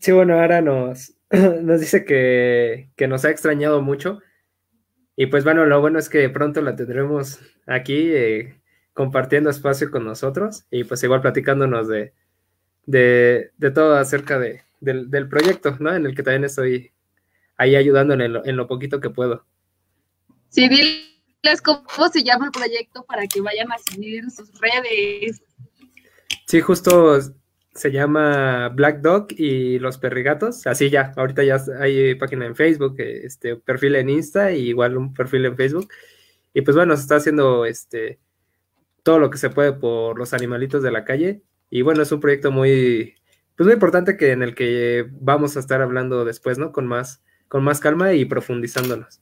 Sí, 0.00 0.12
bueno, 0.12 0.38
Ara 0.38 0.60
nos, 0.60 1.12
nos 1.62 1.80
dice 1.80 2.04
que, 2.04 3.06
nos 3.06 3.24
ha 3.24 3.30
extrañado 3.30 3.82
mucho. 3.82 4.20
Y 5.16 5.26
pues 5.26 5.44
bueno, 5.44 5.66
lo 5.66 5.80
bueno 5.80 5.98
es 5.98 6.08
que 6.08 6.28
pronto 6.28 6.62
la 6.62 6.76
tendremos 6.76 7.40
aquí 7.66 8.10
eh, 8.12 8.60
compartiendo 8.92 9.50
espacio 9.50 9.90
con 9.90 10.04
nosotros 10.04 10.64
y 10.70 10.84
pues 10.84 11.02
igual 11.02 11.20
platicándonos 11.20 11.88
de, 11.88 12.12
de, 12.86 13.50
todo 13.74 13.96
acerca 13.96 14.38
de, 14.38 14.62
del, 14.80 15.28
proyecto, 15.28 15.76
¿no? 15.80 15.94
En 15.94 16.06
el 16.06 16.14
que 16.14 16.22
también 16.22 16.44
estoy 16.44 16.92
ahí 17.56 17.74
ayudando 17.74 18.14
en, 18.14 18.20
en 18.22 18.56
lo 18.56 18.68
poquito 18.68 19.00
que 19.00 19.10
puedo. 19.10 19.44
Sí, 20.50 20.68
diles 20.68 21.60
cómo 21.62 22.08
se 22.12 22.22
llama 22.22 22.46
el 22.46 22.52
proyecto 22.52 23.04
para 23.04 23.26
que 23.26 23.40
vayan 23.40 23.70
a 23.72 23.78
seguir 23.78 24.30
sus 24.30 24.50
redes. 24.60 25.42
Sí, 26.46 26.60
justo 26.60 27.18
se 27.78 27.92
llama 27.92 28.68
Black 28.70 29.00
Dog 29.00 29.28
y 29.30 29.78
los 29.78 29.98
perrigatos. 29.98 30.66
Así 30.66 30.90
ya, 30.90 31.12
ahorita 31.16 31.44
ya 31.44 31.58
hay 31.80 32.14
página 32.16 32.46
en 32.46 32.56
Facebook, 32.56 32.96
este 32.98 33.56
perfil 33.56 33.94
en 33.96 34.10
Insta 34.10 34.52
y 34.52 34.68
igual 34.68 34.96
un 34.96 35.14
perfil 35.14 35.46
en 35.46 35.56
Facebook. 35.56 35.88
Y 36.52 36.62
pues 36.62 36.76
bueno, 36.76 36.96
se 36.96 37.02
está 37.02 37.16
haciendo 37.16 37.64
este 37.64 38.18
todo 39.02 39.18
lo 39.18 39.30
que 39.30 39.38
se 39.38 39.50
puede 39.50 39.72
por 39.72 40.18
los 40.18 40.34
animalitos 40.34 40.82
de 40.82 40.90
la 40.90 41.04
calle. 41.04 41.42
Y 41.70 41.82
bueno, 41.82 42.02
es 42.02 42.12
un 42.12 42.20
proyecto 42.20 42.50
muy, 42.50 43.14
pues 43.56 43.66
muy 43.66 43.74
importante 43.74 44.16
que 44.16 44.32
en 44.32 44.42
el 44.42 44.54
que 44.54 45.06
vamos 45.12 45.56
a 45.56 45.60
estar 45.60 45.80
hablando 45.80 46.24
después, 46.24 46.58
¿no? 46.58 46.72
Con 46.72 46.86
más, 46.86 47.22
con 47.48 47.62
más 47.62 47.80
calma 47.80 48.12
y 48.12 48.24
profundizándonos. 48.24 49.20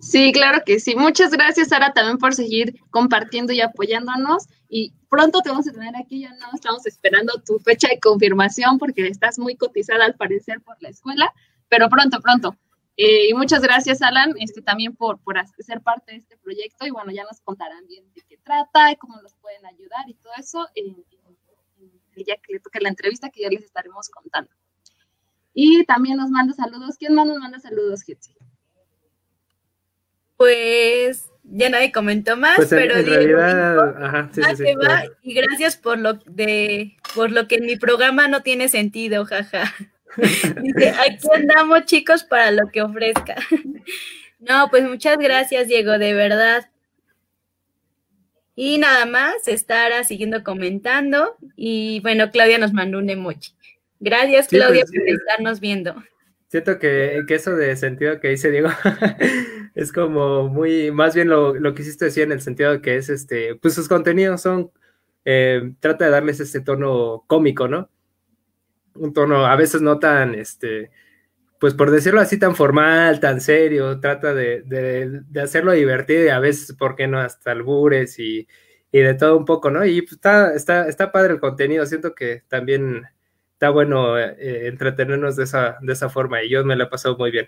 Sí, 0.00 0.32
claro 0.32 0.62
que 0.64 0.80
sí. 0.80 0.96
Muchas 0.96 1.30
gracias, 1.30 1.68
Sara, 1.68 1.92
también 1.92 2.18
por 2.18 2.34
seguir 2.34 2.80
compartiendo 2.90 3.52
y 3.52 3.60
apoyándonos. 3.60 4.48
Y 4.72 4.94
pronto 5.08 5.40
te 5.40 5.50
vamos 5.50 5.66
a 5.66 5.72
tener 5.72 5.96
aquí, 5.96 6.20
ya 6.20 6.32
no 6.34 6.46
estamos 6.54 6.86
esperando 6.86 7.42
tu 7.44 7.58
fecha 7.58 7.88
de 7.88 7.98
confirmación 7.98 8.78
porque 8.78 9.08
estás 9.08 9.36
muy 9.36 9.56
cotizada 9.56 10.04
al 10.04 10.14
parecer 10.14 10.60
por 10.60 10.80
la 10.80 10.90
escuela, 10.90 11.34
pero 11.68 11.88
pronto, 11.88 12.20
pronto. 12.20 12.56
Eh, 12.96 13.28
y 13.28 13.34
muchas 13.34 13.62
gracias, 13.62 14.00
Alan, 14.00 14.32
este, 14.38 14.62
también 14.62 14.94
por, 14.94 15.18
por 15.20 15.36
ser 15.58 15.80
parte 15.80 16.12
de 16.12 16.18
este 16.18 16.36
proyecto. 16.36 16.86
Y 16.86 16.90
bueno, 16.90 17.10
ya 17.10 17.24
nos 17.24 17.40
contarán 17.40 17.84
bien 17.88 18.04
de 18.14 18.22
qué 18.22 18.36
trata 18.36 18.92
y 18.92 18.96
cómo 18.96 19.20
nos 19.20 19.34
pueden 19.34 19.66
ayudar 19.66 20.08
y 20.08 20.14
todo 20.14 20.34
eso 20.38 20.68
el 20.76 20.94
día 22.14 22.36
que 22.36 22.52
le 22.52 22.60
toque 22.60 22.78
la 22.80 22.90
entrevista, 22.90 23.30
que 23.30 23.42
ya 23.42 23.48
les 23.48 23.64
estaremos 23.64 24.08
contando. 24.08 24.50
Y 25.52 25.84
también 25.84 26.16
nos 26.16 26.30
manda 26.30 26.54
saludos. 26.54 26.96
¿Quién 26.96 27.14
más 27.14 27.26
nos 27.26 27.38
manda 27.38 27.58
saludos, 27.58 28.02
Getsi? 28.02 28.36
Pues 30.36 31.29
ya 31.52 31.68
nadie 31.68 31.90
comentó 31.90 32.36
más, 32.36 32.56
pues 32.56 32.68
pero 32.68 32.96
en 32.96 33.06
realidad, 33.06 34.04
ajá, 34.04 34.30
sí, 34.32 34.40
sí, 34.56 34.64
y 35.22 35.34
gracias 35.34 35.76
por 35.76 35.98
lo 35.98 36.14
de 36.14 36.96
por 37.14 37.32
lo 37.32 37.48
que 37.48 37.56
en 37.56 37.66
mi 37.66 37.76
programa 37.76 38.28
no 38.28 38.42
tiene 38.42 38.68
sentido, 38.68 39.24
jaja. 39.24 39.74
Dice, 40.62 40.90
aquí 40.90 41.28
andamos 41.34 41.84
chicos 41.84 42.24
para 42.24 42.50
lo 42.50 42.68
que 42.72 42.82
ofrezca. 42.82 43.36
no, 44.38 44.68
pues 44.70 44.84
muchas 44.84 45.18
gracias, 45.18 45.68
Diego, 45.68 45.98
de 45.98 46.14
verdad. 46.14 46.68
Y 48.54 48.78
nada 48.78 49.06
más, 49.06 49.48
estará 49.48 50.04
siguiendo 50.04 50.44
comentando. 50.44 51.36
Y 51.56 52.00
bueno, 52.00 52.30
Claudia 52.30 52.58
nos 52.58 52.72
mandó 52.72 52.98
un 52.98 53.08
emoji. 53.08 53.54
Gracias, 54.00 54.48
Claudia, 54.48 54.82
pues, 54.82 54.92
por 54.92 55.08
estarnos 55.08 55.60
viendo. 55.60 55.94
Siento 56.50 56.80
que, 56.80 57.22
eso 57.28 57.54
de 57.54 57.76
sentido 57.76 58.18
que 58.18 58.30
dice 58.30 58.50
Diego 58.50 58.70
es 59.76 59.92
como 59.92 60.48
muy, 60.48 60.90
más 60.90 61.14
bien 61.14 61.28
lo, 61.28 61.54
lo 61.54 61.74
que 61.74 61.82
hiciste 61.82 62.06
decir 62.06 62.24
en 62.24 62.32
el 62.32 62.40
sentido 62.40 62.72
de 62.72 62.80
que 62.82 62.96
es 62.96 63.08
este, 63.08 63.54
pues 63.54 63.74
sus 63.74 63.88
contenidos 63.88 64.42
son, 64.42 64.72
eh, 65.24 65.74
trata 65.78 66.06
de 66.06 66.10
darles 66.10 66.40
este 66.40 66.60
tono 66.60 67.24
cómico, 67.28 67.68
¿no? 67.68 67.88
Un 68.94 69.12
tono 69.12 69.46
a 69.46 69.54
veces 69.54 69.80
no 69.80 70.00
tan, 70.00 70.34
este, 70.34 70.90
pues 71.60 71.74
por 71.74 71.92
decirlo 71.92 72.20
así, 72.20 72.36
tan 72.38 72.56
formal, 72.56 73.20
tan 73.20 73.40
serio, 73.40 74.00
trata 74.00 74.34
de, 74.34 74.62
de, 74.62 75.40
hacerlo 75.40 75.70
divertido 75.72 76.24
y 76.24 76.28
a 76.30 76.40
veces, 76.40 76.74
¿por 76.76 76.96
qué 76.96 77.06
no? 77.06 77.20
Hasta 77.20 77.52
albures 77.52 78.18
y, 78.18 78.48
y 78.90 79.00
de 79.00 79.14
todo 79.14 79.36
un 79.36 79.44
poco, 79.44 79.70
¿no? 79.70 79.84
Y 79.86 80.02
pues, 80.02 80.14
está, 80.14 80.52
está, 80.54 80.88
está 80.88 81.12
padre 81.12 81.34
el 81.34 81.40
contenido, 81.40 81.86
siento 81.86 82.14
que 82.14 82.42
también 82.48 83.04
está 83.60 83.68
bueno 83.68 84.18
eh, 84.18 84.68
entretenernos 84.68 85.36
de 85.36 85.44
esa, 85.44 85.76
de 85.82 85.92
esa 85.92 86.08
forma 86.08 86.42
y 86.42 86.48
yo 86.48 86.64
me 86.64 86.76
la 86.76 86.84
he 86.84 86.86
pasado 86.86 87.18
muy 87.18 87.30
bien. 87.30 87.46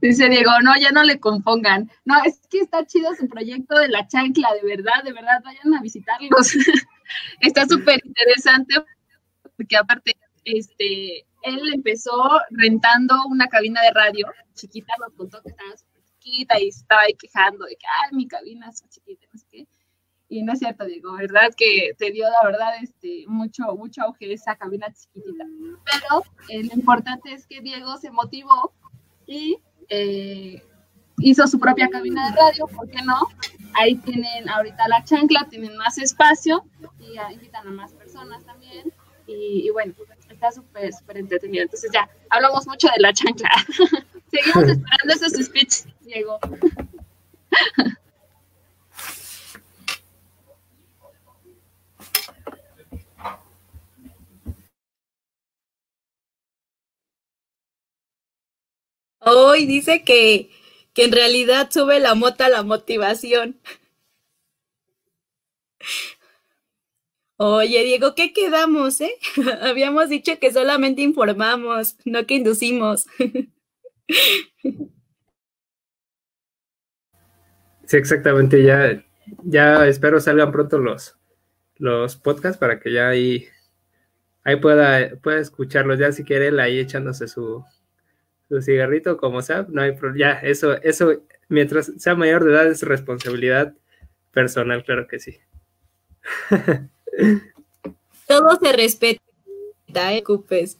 Dice 0.00 0.30
Diego, 0.30 0.50
no, 0.62 0.72
ya 0.80 0.92
no 0.92 1.02
le 1.02 1.20
compongan. 1.20 1.90
No, 2.06 2.14
es 2.24 2.40
que 2.48 2.60
está 2.60 2.86
chido 2.86 3.14
su 3.14 3.28
proyecto 3.28 3.78
de 3.78 3.88
la 3.88 4.08
chancla, 4.08 4.48
de 4.54 4.66
verdad, 4.66 5.04
de 5.04 5.12
verdad, 5.12 5.42
vayan 5.44 5.74
a 5.74 5.82
visitarlos. 5.82 6.54
está 7.40 7.66
súper 7.66 8.00
interesante 8.02 8.76
porque 9.58 9.76
aparte, 9.76 10.16
este, 10.44 11.26
él 11.42 11.60
empezó 11.74 12.40
rentando 12.48 13.14
una 13.26 13.46
cabina 13.48 13.82
de 13.82 13.90
radio 13.90 14.26
chiquita, 14.54 14.94
nos 15.00 15.12
contó 15.12 15.42
que 15.42 15.50
estaba 15.50 15.76
súper 15.76 16.02
chiquita 16.04 16.58
y 16.58 16.68
estaba 16.68 17.02
ahí 17.02 17.12
quejando 17.12 17.66
de 17.66 17.76
que, 17.76 17.86
ay, 18.04 18.16
mi 18.16 18.26
cabina 18.26 18.70
es 18.70 18.88
chiquita, 18.88 19.26
no 19.30 19.38
sé 19.38 19.46
qué. 19.50 19.66
Y 20.28 20.42
no 20.42 20.52
es 20.52 20.58
cierto, 20.58 20.84
Diego, 20.84 21.14
¿verdad? 21.14 21.50
Que 21.56 21.94
te 21.96 22.10
dio, 22.10 22.26
la 22.28 22.50
verdad, 22.50 22.72
este, 22.82 23.24
mucho, 23.26 23.74
mucho 23.76 24.02
auge 24.02 24.32
esa 24.32 24.56
cabina 24.56 24.92
chiquitita. 24.92 25.44
Pero 25.84 26.22
eh, 26.50 26.64
lo 26.64 26.74
importante 26.74 27.32
es 27.32 27.46
que 27.46 27.62
Diego 27.62 27.96
se 27.96 28.10
motivó 28.10 28.72
y 29.26 29.58
eh, 29.88 30.62
hizo 31.18 31.46
su 31.46 31.58
propia 31.58 31.88
cabina 31.88 32.30
de 32.30 32.36
radio, 32.36 32.66
¿por 32.66 32.90
qué 32.90 33.02
no? 33.02 33.20
Ahí 33.74 33.94
tienen 33.96 34.48
ahorita 34.48 34.86
la 34.88 35.02
chancla, 35.02 35.46
tienen 35.48 35.76
más 35.76 35.96
espacio 35.96 36.64
y 37.00 37.18
invitan 37.32 37.66
a 37.66 37.70
más 37.70 37.94
personas 37.94 38.44
también. 38.44 38.92
Y, 39.26 39.68
bueno, 39.70 39.94
está 40.30 40.52
súper, 40.52 40.92
súper 40.92 41.18
entretenido. 41.18 41.62
Entonces 41.62 41.90
ya, 41.92 42.08
hablamos 42.30 42.66
mucho 42.66 42.88
de 42.88 43.00
la 43.00 43.12
chancla. 43.12 43.50
Seguimos 44.30 44.64
esperando 44.64 45.14
esos 45.14 45.32
speech, 45.44 45.84
Diego. 46.00 46.38
Hoy 59.30 59.66
dice 59.66 60.04
que, 60.04 60.50
que 60.94 61.04
en 61.04 61.12
realidad 61.12 61.68
sube 61.70 62.00
la 62.00 62.14
mota 62.14 62.48
la 62.48 62.62
motivación. 62.62 63.60
Oye, 67.36 67.84
Diego, 67.84 68.14
¿qué 68.14 68.32
quedamos, 68.32 69.00
eh? 69.02 69.12
Habíamos 69.62 70.08
dicho 70.08 70.32
que 70.40 70.50
solamente 70.52 71.02
informamos, 71.02 71.96
no 72.04 72.26
que 72.26 72.34
inducimos. 72.36 73.06
Sí, 77.86 77.96
exactamente. 77.96 78.62
Ya, 78.62 79.02
ya 79.44 79.86
espero 79.86 80.20
salgan 80.20 80.52
pronto 80.52 80.76
los, 80.76 81.16
los 81.76 82.16
podcasts 82.16 82.58
para 82.58 82.78
que 82.80 82.92
ya 82.92 83.08
ahí, 83.08 83.46
ahí 84.44 84.56
pueda, 84.56 85.16
pueda 85.22 85.38
escucharlos. 85.40 85.98
Ya 85.98 86.12
si 86.12 86.22
quiere 86.22 86.48
él 86.48 86.60
ahí 86.60 86.78
echándose 86.78 87.28
su, 87.28 87.64
su 88.48 88.62
cigarrito, 88.62 89.16
como 89.16 89.42
sea, 89.42 89.66
no 89.68 89.82
hay 89.82 89.92
problema. 89.92 90.18
Ya, 90.18 90.40
eso, 90.40 90.74
eso, 90.82 91.22
mientras 91.48 91.92
sea 91.98 92.14
mayor 92.14 92.44
de 92.44 92.52
edad 92.52 92.66
es 92.66 92.82
responsabilidad 92.82 93.74
personal, 94.32 94.84
claro 94.84 95.06
que 95.06 95.18
sí. 95.18 95.38
Todo 98.26 98.58
se 98.60 98.72
respeta, 98.72 100.12
¿eh? 100.12 100.22
Cupes. 100.22 100.78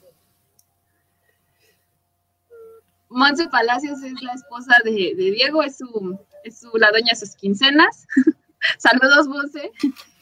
Monse 3.08 3.48
Palacios 3.48 4.02
es 4.02 4.20
la 4.22 4.34
esposa 4.34 4.76
de, 4.84 4.90
de 4.90 5.30
Diego, 5.30 5.62
es 5.62 5.78
su, 5.78 6.18
es 6.44 6.58
su, 6.60 6.70
la 6.76 6.90
dueña 6.90 7.10
de 7.10 7.16
sus 7.16 7.34
quincenas. 7.34 8.06
Saludos, 8.78 9.28
Monse. 9.28 9.72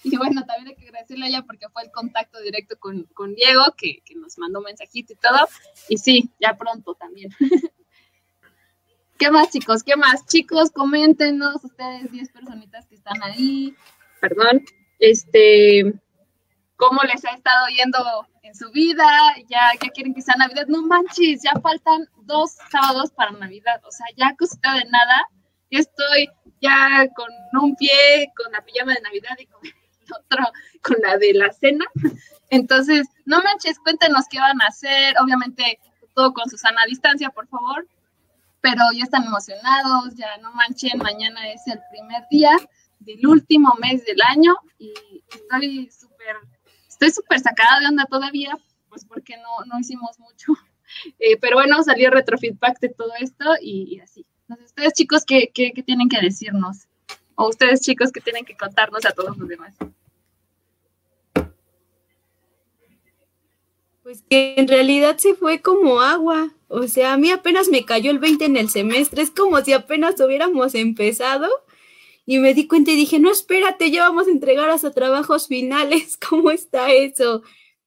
Y 0.03 0.17
bueno, 0.17 0.45
también 0.47 0.69
hay 0.69 0.77
que 0.77 0.87
agradecerle 0.87 1.27
a 1.27 1.29
ella 1.29 1.43
porque 1.43 1.69
fue 1.69 1.83
el 1.83 1.91
contacto 1.91 2.41
directo 2.41 2.79
con, 2.79 3.05
con 3.15 3.35
Diego, 3.35 3.63
que, 3.77 4.03
que, 4.05 4.15
nos 4.15 4.39
mandó 4.39 4.61
un 4.61 4.67
mensajito 4.67 5.13
y 5.13 5.17
todo. 5.17 5.49
Y 5.89 5.99
sí, 5.99 6.31
ya 6.41 6.57
pronto 6.57 6.95
también. 6.95 7.31
¿Qué 9.19 9.31
más, 9.31 9.51
chicos? 9.51 9.83
¿Qué 9.83 9.97
más? 9.97 10.27
Chicos, 10.27 10.71
coméntenos, 10.71 11.65
ustedes 11.65 12.13
10 12.13 12.33
personitas 12.33 12.87
que 12.87 12.97
están 12.97 13.23
ahí. 13.23 13.75
Perdón. 14.21 14.65
Este, 14.99 15.95
cómo 16.77 17.03
les 17.03 17.25
ha 17.25 17.31
estado 17.31 17.67
yendo 17.69 17.99
en 18.43 18.55
su 18.55 18.71
vida, 18.71 19.05
ya, 19.49 19.73
ya 19.83 19.91
quieren 19.91 20.15
que 20.15 20.23
sea 20.23 20.37
Navidad, 20.37 20.67
no 20.69 20.83
manches, 20.83 21.43
ya 21.43 21.59
faltan 21.61 22.09
dos 22.23 22.57
sábados 22.71 23.11
para 23.11 23.33
Navidad, 23.33 23.83
o 23.85 23.91
sea, 23.91 24.07
ya 24.17 24.37
cosita 24.37 24.75
de 24.75 24.85
nada, 24.85 25.27
yo 25.71 25.81
estoy 25.81 26.31
ya 26.61 27.09
con 27.15 27.29
un 27.63 27.75
pie 27.77 28.33
con 28.37 28.53
la 28.53 28.65
pijama 28.65 28.95
de 28.95 29.01
Navidad 29.01 29.37
y 29.39 29.47
con 29.47 29.61
otro 30.13 30.45
con 30.83 30.97
la 31.03 31.19
de 31.19 31.35
la 31.35 31.53
cena, 31.53 31.85
entonces, 32.51 33.09
no 33.25 33.43
manches, 33.43 33.79
cuéntenos 33.79 34.27
qué 34.31 34.39
van 34.39 34.61
a 34.63 34.67
hacer, 34.67 35.15
obviamente 35.23 35.81
todo 36.15 36.33
con 36.33 36.49
Susana 36.49 36.83
a 36.83 36.87
distancia, 36.87 37.31
por 37.31 37.49
favor, 37.49 37.87
pero 38.61 38.83
ya 38.95 39.05
están 39.05 39.25
emocionados, 39.25 40.15
ya 40.15 40.37
no 40.39 40.53
manchen, 40.53 40.99
mañana 40.99 41.49
es 41.51 41.67
el 41.67 41.81
primer 41.91 42.23
día 42.31 42.57
del 43.01 43.27
último 43.27 43.75
mes 43.81 44.05
del 44.05 44.21
año 44.23 44.55
y 44.79 44.93
estoy 45.29 45.91
súper 45.91 46.37
estoy 46.89 47.11
súper 47.11 47.41
sacada 47.41 47.81
de 47.81 47.89
onda 47.89 48.07
todavía, 48.07 48.57
pues 48.89 49.05
porque 49.05 49.37
no, 49.37 49.65
no 49.67 49.79
hicimos 49.79 50.19
mucho. 50.19 50.53
Eh, 51.19 51.37
pero 51.39 51.57
bueno, 51.57 51.83
salió 51.83 52.11
retrofeedback 52.11 52.79
de 52.79 52.89
todo 52.91 53.11
esto 53.19 53.45
y, 53.61 53.97
y 53.97 54.01
así. 54.01 54.25
Entonces, 54.43 54.67
ustedes 54.67 54.93
chicos, 54.93 55.25
¿qué, 55.27 55.51
¿qué, 55.53 55.73
qué, 55.73 55.83
tienen 55.83 56.09
que 56.09 56.21
decirnos? 56.21 56.87
O 57.35 57.49
ustedes 57.49 57.81
chicos, 57.81 58.13
¿qué 58.13 58.21
tienen 58.21 58.45
que 58.45 58.57
contarnos 58.57 59.05
a 59.05 59.11
todos 59.11 59.37
los 59.37 59.49
demás? 59.49 59.75
Pues 64.07 64.23
que 64.31 64.55
en 64.57 64.69
realidad 64.69 65.19
se 65.19 65.35
fue 65.35 65.61
como 65.61 66.01
agua. 66.01 66.55
O 66.69 66.87
sea, 66.87 67.15
a 67.15 67.17
mí 67.17 67.33
apenas 67.33 67.67
me 67.67 67.85
cayó 67.85 68.13
el 68.13 68.21
20 68.21 68.45
en 68.45 68.57
el 68.57 68.71
semestre. 68.71 69.21
Es 69.21 69.33
como 69.33 69.61
si 69.63 69.73
apenas 69.73 70.15
hubiéramos 70.21 70.77
empezado 70.77 71.49
y 72.25 72.39
me 72.39 72.55
di 72.55 72.69
cuenta 72.69 72.93
y 72.93 72.95
dije, 72.95 73.19
no, 73.19 73.33
espérate, 73.33 73.91
ya 73.91 74.09
vamos 74.09 74.29
a 74.29 74.31
entregar 74.31 74.71
hasta 74.71 74.93
trabajos 74.93 75.49
finales. 75.49 76.17
¿Cómo 76.31 76.53
está 76.53 76.93
eso? 76.93 77.43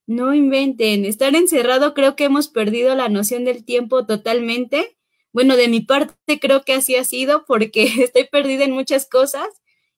No 0.07 0.33
inventen. 0.33 1.05
Estar 1.05 1.33
encerrado 1.37 1.93
creo 1.93 2.17
que 2.17 2.25
hemos 2.25 2.49
perdido 2.49 2.95
la 2.95 3.07
noción 3.07 3.45
del 3.45 3.63
tiempo 3.63 4.05
totalmente. 4.05 4.97
Bueno, 5.31 5.55
de 5.55 5.69
mi 5.69 5.79
parte 5.79 6.37
creo 6.41 6.63
que 6.63 6.73
así 6.73 6.97
ha 6.97 7.05
sido 7.05 7.45
porque 7.45 7.83
estoy 8.03 8.25
perdida 8.25 8.65
en 8.65 8.71
muchas 8.71 9.07
cosas 9.07 9.47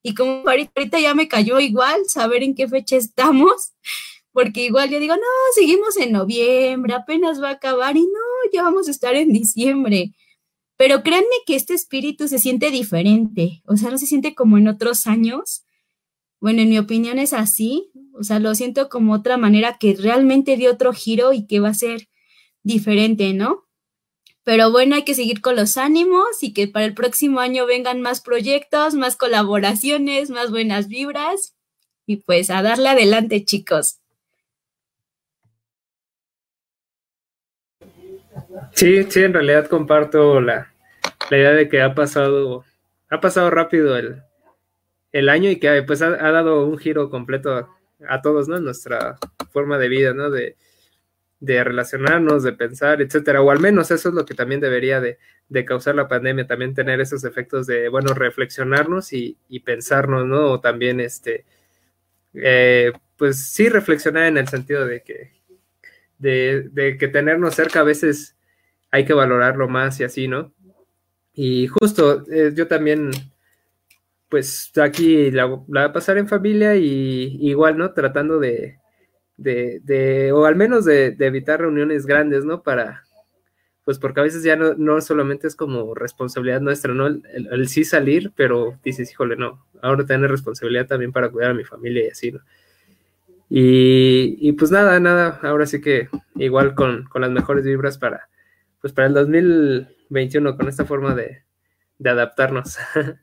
y 0.04 0.14
como 0.14 0.48
ahorita 0.48 1.00
ya 1.00 1.14
me 1.14 1.26
cayó 1.26 1.58
igual 1.58 2.02
saber 2.06 2.44
en 2.44 2.54
qué 2.54 2.68
fecha 2.68 2.94
estamos, 2.94 3.72
porque 4.32 4.64
igual 4.64 4.90
yo 4.90 4.98
digo, 4.98 5.14
no, 5.14 5.22
seguimos 5.54 5.96
en 5.96 6.12
noviembre, 6.12 6.94
apenas 6.94 7.42
va 7.42 7.50
a 7.50 7.52
acabar 7.52 7.96
y 7.96 8.02
no, 8.02 8.50
ya 8.52 8.62
vamos 8.62 8.88
a 8.88 8.90
estar 8.90 9.14
en 9.14 9.32
diciembre. 9.32 10.12
Pero 10.76 11.02
créanme 11.02 11.26
que 11.46 11.54
este 11.54 11.74
espíritu 11.74 12.28
se 12.28 12.38
siente 12.38 12.70
diferente, 12.70 13.62
o 13.66 13.76
sea, 13.76 13.90
no 13.90 13.98
se 13.98 14.06
siente 14.06 14.34
como 14.34 14.58
en 14.58 14.68
otros 14.68 15.06
años. 15.06 15.64
Bueno, 16.40 16.62
en 16.62 16.70
mi 16.70 16.78
opinión 16.78 17.18
es 17.18 17.32
así, 17.32 17.90
o 18.14 18.24
sea, 18.24 18.40
lo 18.40 18.54
siento 18.54 18.88
como 18.88 19.14
otra 19.14 19.36
manera 19.36 19.78
que 19.78 19.94
realmente 19.94 20.56
dio 20.56 20.72
otro 20.72 20.92
giro 20.92 21.32
y 21.32 21.46
que 21.46 21.60
va 21.60 21.68
a 21.68 21.74
ser 21.74 22.08
diferente, 22.62 23.32
¿no? 23.34 23.64
Pero 24.44 24.72
bueno, 24.72 24.96
hay 24.96 25.04
que 25.04 25.14
seguir 25.14 25.40
con 25.40 25.54
los 25.56 25.76
ánimos 25.78 26.42
y 26.42 26.52
que 26.52 26.66
para 26.66 26.86
el 26.86 26.94
próximo 26.94 27.40
año 27.40 27.64
vengan 27.66 28.00
más 28.00 28.20
proyectos, 28.20 28.94
más 28.94 29.16
colaboraciones, 29.16 30.30
más 30.30 30.50
buenas 30.50 30.88
vibras 30.88 31.54
y 32.06 32.16
pues 32.16 32.50
a 32.50 32.62
darle 32.62 32.88
adelante, 32.88 33.44
chicos. 33.44 34.01
Sí, 38.72 39.04
sí, 39.04 39.22
en 39.22 39.34
realidad 39.34 39.66
comparto 39.66 40.40
la, 40.40 40.72
la 41.30 41.36
idea 41.36 41.52
de 41.52 41.68
que 41.68 41.82
ha 41.82 41.94
pasado, 41.94 42.64
ha 43.10 43.20
pasado 43.20 43.50
rápido 43.50 43.96
el, 43.96 44.22
el 45.12 45.28
año 45.28 45.50
y 45.50 45.56
que 45.56 45.82
pues 45.82 46.02
ha, 46.02 46.10
dado 46.10 46.66
un 46.66 46.78
giro 46.78 47.10
completo 47.10 47.54
a, 47.54 47.68
a, 48.08 48.22
todos, 48.22 48.48
¿no? 48.48 48.58
Nuestra 48.60 49.18
forma 49.50 49.78
de 49.78 49.88
vida, 49.88 50.14
¿no? 50.14 50.30
De, 50.30 50.56
de 51.40 51.64
relacionarnos, 51.64 52.42
de 52.44 52.52
pensar, 52.52 53.02
etcétera, 53.02 53.42
o 53.42 53.50
al 53.50 53.60
menos 53.60 53.90
eso 53.90 54.08
es 54.08 54.14
lo 54.14 54.24
que 54.24 54.34
también 54.34 54.60
debería 54.60 55.00
de, 55.00 55.18
de 55.48 55.64
causar 55.64 55.94
la 55.94 56.08
pandemia, 56.08 56.46
también 56.46 56.74
tener 56.74 57.00
esos 57.00 57.24
efectos 57.24 57.66
de, 57.66 57.88
bueno, 57.88 58.14
reflexionarnos 58.14 59.12
y, 59.12 59.36
y 59.48 59.60
pensarnos, 59.60 60.24
¿no? 60.26 60.52
O 60.52 60.60
también, 60.60 61.00
este, 61.00 61.44
eh, 62.34 62.92
pues 63.16 63.44
sí 63.44 63.68
reflexionar 63.68 64.24
en 64.24 64.38
el 64.38 64.48
sentido 64.48 64.86
de 64.86 65.02
que, 65.02 65.32
de, 66.22 66.96
que 66.98 67.08
tenernos 67.08 67.54
cerca 67.54 67.80
a 67.80 67.84
veces 67.84 68.36
hay 68.90 69.04
que 69.04 69.14
valorarlo 69.14 69.68
más 69.68 70.00
y 70.00 70.04
así, 70.04 70.28
¿no? 70.28 70.52
Y 71.34 71.66
justo, 71.66 72.24
eh, 72.30 72.52
yo 72.54 72.68
también, 72.68 73.10
pues 74.28 74.70
aquí 74.78 75.30
la, 75.30 75.62
la, 75.68 75.92
pasar 75.92 76.18
en 76.18 76.28
familia 76.28 76.76
y 76.76 77.38
igual, 77.40 77.78
¿no? 77.78 77.92
Tratando 77.92 78.38
de, 78.38 78.78
de, 79.36 79.80
de 79.82 80.32
o 80.32 80.44
al 80.44 80.56
menos 80.56 80.84
de, 80.84 81.16
evitar 81.18 81.60
reuniones 81.60 82.06
grandes, 82.06 82.44
¿no? 82.44 82.62
Para, 82.62 83.02
pues 83.84 83.98
porque 83.98 84.20
a 84.20 84.24
veces 84.24 84.42
ya 84.42 84.56
no, 84.56 84.74
no 84.74 85.00
solamente 85.00 85.46
es 85.46 85.56
como 85.56 85.94
responsabilidad 85.94 86.60
nuestra, 86.60 86.94
¿no? 86.94 87.06
El, 87.06 87.68
sí 87.68 87.84
salir, 87.84 88.32
pero 88.36 88.78
dices, 88.84 89.10
híjole, 89.10 89.36
no, 89.36 89.66
ahora 89.80 90.04
tener 90.06 90.30
responsabilidad 90.30 90.86
también 90.86 91.12
para 91.12 91.30
cuidar 91.30 91.52
a 91.52 91.54
mi 91.54 91.64
familia 91.64 92.04
y 92.04 92.08
así, 92.08 92.32
¿no? 92.32 92.40
Y, 93.54 94.50
pues 94.52 94.70
nada, 94.70 94.98
nada, 94.98 95.38
ahora 95.42 95.66
sí 95.66 95.82
que 95.82 96.08
igual 96.36 96.74
con, 96.74 97.04
con 97.04 97.20
las 97.20 97.30
mejores 97.30 97.66
vibras 97.66 97.98
para, 97.98 98.30
pues 98.80 98.94
para 98.94 99.08
el 99.08 99.12
2021 99.12 100.56
con 100.56 100.68
esta 100.68 100.86
forma 100.86 101.14
de, 101.14 101.44
de 101.98 102.10
adaptarnos. 102.10 102.78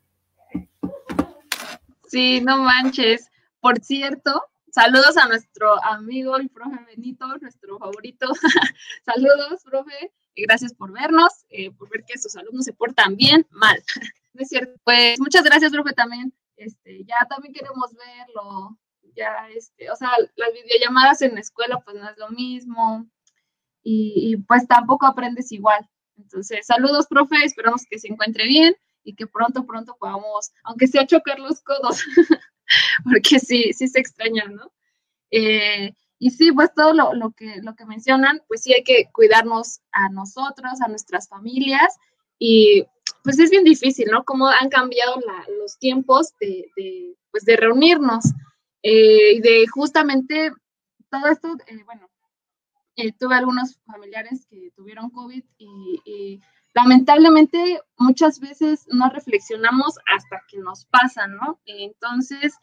Sí, 2.05 2.41
no 2.41 2.57
manches. 2.63 3.29
Por 3.59 3.79
cierto, 3.81 4.41
saludos 4.71 5.15
a 5.15 5.27
nuestro 5.27 5.83
amigo 5.85 6.37
el 6.37 6.49
profe 6.49 6.83
Benito, 6.87 7.27
nuestro 7.37 7.77
favorito. 7.77 8.31
saludos, 9.05 9.61
profe. 9.63 10.11
Y 10.33 10.41
gracias 10.41 10.73
por 10.73 10.91
vernos, 10.91 11.45
eh, 11.49 11.69
por 11.69 11.87
ver 11.91 12.03
que 12.07 12.17
sus 12.17 12.35
alumnos 12.35 12.65
se 12.65 12.73
portan 12.73 13.15
bien, 13.15 13.45
mal. 13.51 13.79
¿No 14.33 14.41
es 14.41 14.47
cierto? 14.47 14.73
Pues 14.83 15.19
muchas 15.19 15.43
gracias, 15.43 15.71
profe, 15.71 15.93
también. 15.93 16.33
Este, 16.55 17.03
ya 17.03 17.27
también 17.29 17.53
queremos 17.53 17.93
verlo. 17.93 18.79
Ya, 19.19 19.49
este, 19.53 19.91
o 19.91 19.95
sea, 19.97 20.11
las 20.37 20.53
videollamadas 20.53 21.21
en 21.21 21.35
la 21.35 21.41
escuela, 21.41 21.81
pues 21.83 21.97
no 21.97 22.09
es 22.09 22.17
lo 22.17 22.29
mismo. 22.29 23.05
Y, 23.83 24.37
pues 24.47 24.65
tampoco 24.65 25.05
aprendes 25.05 25.51
igual. 25.51 25.85
Entonces, 26.17 26.65
saludos, 26.65 27.07
profe, 27.07 27.35
esperamos 27.43 27.83
que 27.89 27.99
se 27.99 28.07
encuentre 28.07 28.45
bien 28.45 28.75
y 29.03 29.15
que 29.15 29.27
pronto, 29.27 29.65
pronto 29.65 29.97
podamos, 29.99 30.51
aunque 30.63 30.87
sea 30.87 31.05
chocar 31.05 31.39
los 31.39 31.61
codos, 31.61 32.03
porque 33.03 33.39
sí, 33.39 33.73
sí 33.73 33.87
se 33.89 33.99
extrañan, 33.99 34.55
¿no? 34.55 34.71
Eh, 35.31 35.93
y 36.17 36.29
sí, 36.31 36.51
pues 36.53 36.73
todo 36.73 36.93
lo, 36.93 37.13
lo, 37.13 37.31
que, 37.31 37.57
lo 37.61 37.75
que 37.75 37.85
mencionan, 37.85 38.41
pues 38.47 38.61
sí 38.63 38.73
hay 38.73 38.83
que 38.83 39.09
cuidarnos 39.11 39.81
a 39.91 40.09
nosotros, 40.09 40.81
a 40.81 40.87
nuestras 40.87 41.27
familias, 41.27 41.97
y 42.37 42.85
pues 43.23 43.37
es 43.39 43.49
bien 43.49 43.65
difícil, 43.65 44.07
¿no? 44.11 44.23
Cómo 44.23 44.47
han 44.47 44.69
cambiado 44.69 45.15
la, 45.25 45.45
los 45.59 45.77
tiempos 45.77 46.33
de, 46.39 46.71
pues 47.31 47.43
de 47.43 47.57
reunirnos, 47.57 48.25
eh, 48.83 49.41
de 49.41 49.65
justamente 49.67 50.51
todo 51.09 51.27
esto, 51.27 51.55
eh, 51.67 51.83
bueno, 51.85 52.09
tuve 53.17 53.35
algunos 53.35 53.79
familiares 53.85 54.45
que 54.49 54.71
tuvieron 54.75 55.09
COVID 55.09 55.43
y, 55.57 56.01
y 56.05 56.41
lamentablemente 56.73 57.81
muchas 57.97 58.39
veces 58.39 58.85
no 58.91 59.09
reflexionamos 59.09 59.97
hasta 60.13 60.43
que 60.49 60.57
nos 60.59 60.85
pasa, 60.85 61.27
¿no? 61.27 61.59
Entonces, 61.65 62.55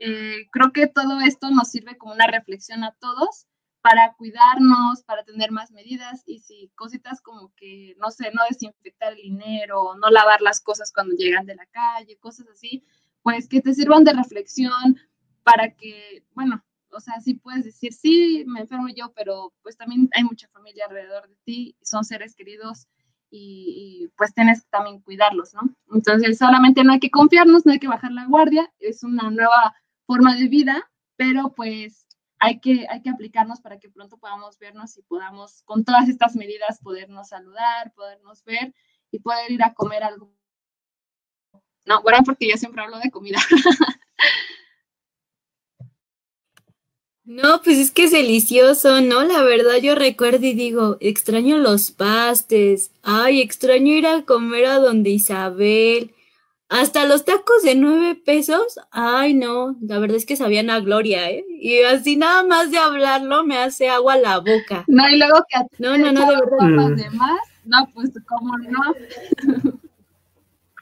eh, 0.00 0.48
creo 0.50 0.72
que 0.72 0.86
todo 0.86 1.20
esto 1.20 1.50
nos 1.50 1.70
sirve 1.70 1.96
como 1.96 2.14
una 2.14 2.26
reflexión 2.26 2.84
a 2.84 2.92
todos 2.92 3.46
para 3.80 4.14
cuidarnos, 4.14 5.02
para 5.04 5.24
tener 5.24 5.52
más 5.52 5.70
medidas 5.70 6.22
y 6.26 6.40
si 6.40 6.70
cositas 6.74 7.20
como 7.20 7.52
que, 7.54 7.94
no 7.98 8.10
sé, 8.10 8.30
no 8.32 8.42
desinfectar 8.48 9.12
el 9.12 9.22
dinero, 9.22 9.94
no 9.96 10.10
lavar 10.10 10.40
las 10.40 10.60
cosas 10.60 10.90
cuando 10.92 11.14
llegan 11.14 11.46
de 11.46 11.54
la 11.54 11.66
calle, 11.66 12.16
cosas 12.18 12.46
así, 12.48 12.82
pues 13.22 13.48
que 13.48 13.60
te 13.60 13.74
sirvan 13.74 14.04
de 14.04 14.14
reflexión 14.14 14.98
para 15.44 15.74
que, 15.74 16.24
bueno, 16.32 16.64
o 16.90 17.00
sea, 17.00 17.20
sí 17.20 17.34
puedes 17.34 17.64
decir, 17.64 17.92
sí, 17.92 18.44
me 18.46 18.60
enfermo 18.60 18.88
yo, 18.88 19.12
pero 19.14 19.52
pues 19.62 19.76
también 19.76 20.08
hay 20.14 20.24
mucha 20.24 20.48
familia 20.48 20.86
alrededor 20.86 21.28
de 21.28 21.36
ti, 21.44 21.76
son 21.82 22.04
seres 22.04 22.34
queridos 22.34 22.88
y, 23.30 24.08
pues 24.16 24.32
tienes 24.32 24.62
que 24.62 24.68
también 24.70 25.00
cuidarlos, 25.00 25.54
¿no? 25.54 25.62
Entonces, 25.92 26.38
solamente 26.38 26.84
no 26.84 26.92
hay 26.92 27.00
que 27.00 27.10
confiarnos, 27.10 27.66
no 27.66 27.72
hay 27.72 27.80
que 27.80 27.88
bajar 27.88 28.12
la 28.12 28.26
guardia, 28.26 28.72
es 28.78 29.02
una 29.02 29.28
nueva 29.30 29.74
forma 30.06 30.36
de 30.36 30.48
vida, 30.48 30.88
pero 31.16 31.52
pues 31.52 32.06
hay 32.38 32.60
que, 32.60 32.86
hay 32.88 33.02
que 33.02 33.10
aplicarnos 33.10 33.60
para 33.60 33.80
que 33.80 33.88
pronto 33.88 34.18
podamos 34.18 34.58
vernos 34.58 34.96
y 34.98 35.02
podamos, 35.02 35.62
con 35.64 35.84
todas 35.84 36.08
estas 36.08 36.36
medidas, 36.36 36.78
podernos 36.80 37.28
saludar, 37.28 37.92
podernos 37.94 38.44
ver 38.44 38.72
y 39.10 39.18
poder 39.18 39.50
ir 39.50 39.64
a 39.64 39.74
comer 39.74 40.04
algo. 40.04 40.32
No, 41.86 42.02
bueno, 42.02 42.18
porque 42.24 42.48
yo 42.48 42.56
siempre 42.56 42.82
hablo 42.82 42.98
de 42.98 43.10
comida. 43.10 43.38
No, 47.26 47.62
pues 47.62 47.78
es 47.78 47.90
que 47.90 48.04
es 48.04 48.12
delicioso, 48.12 49.00
¿no? 49.00 49.24
La 49.24 49.42
verdad 49.42 49.76
yo 49.82 49.94
recuerdo 49.94 50.44
y 50.44 50.52
digo, 50.52 50.98
extraño 51.00 51.56
los 51.56 51.90
pastes, 51.90 52.90
ay, 53.02 53.40
extraño 53.40 53.94
ir 53.94 54.06
a 54.06 54.22
comer 54.22 54.66
a 54.66 54.78
donde 54.78 55.08
Isabel, 55.08 56.14
hasta 56.68 57.06
los 57.06 57.24
tacos 57.24 57.62
de 57.62 57.76
nueve 57.76 58.14
pesos, 58.14 58.78
ay, 58.90 59.32
no, 59.32 59.74
la 59.80 59.98
verdad 60.00 60.18
es 60.18 60.26
que 60.26 60.36
sabían 60.36 60.68
a 60.68 60.80
gloria, 60.80 61.30
¿eh? 61.30 61.46
Y 61.48 61.80
así 61.82 62.16
nada 62.16 62.44
más 62.44 62.70
de 62.70 62.76
hablarlo 62.76 63.42
me 63.42 63.56
hace 63.56 63.88
agua 63.88 64.18
la 64.18 64.38
boca. 64.38 64.84
No, 64.86 65.08
y 65.08 65.16
luego 65.16 65.46
que 65.48 65.60
no, 65.78 65.96
no, 65.96 66.12
no, 66.12 66.20
de 66.20 66.36
verdad. 66.36 66.68
Los 66.68 66.96
demás, 66.96 67.40
no, 67.64 67.88
pues 67.94 68.10
cómo 68.26 68.58
no. 68.58 69.72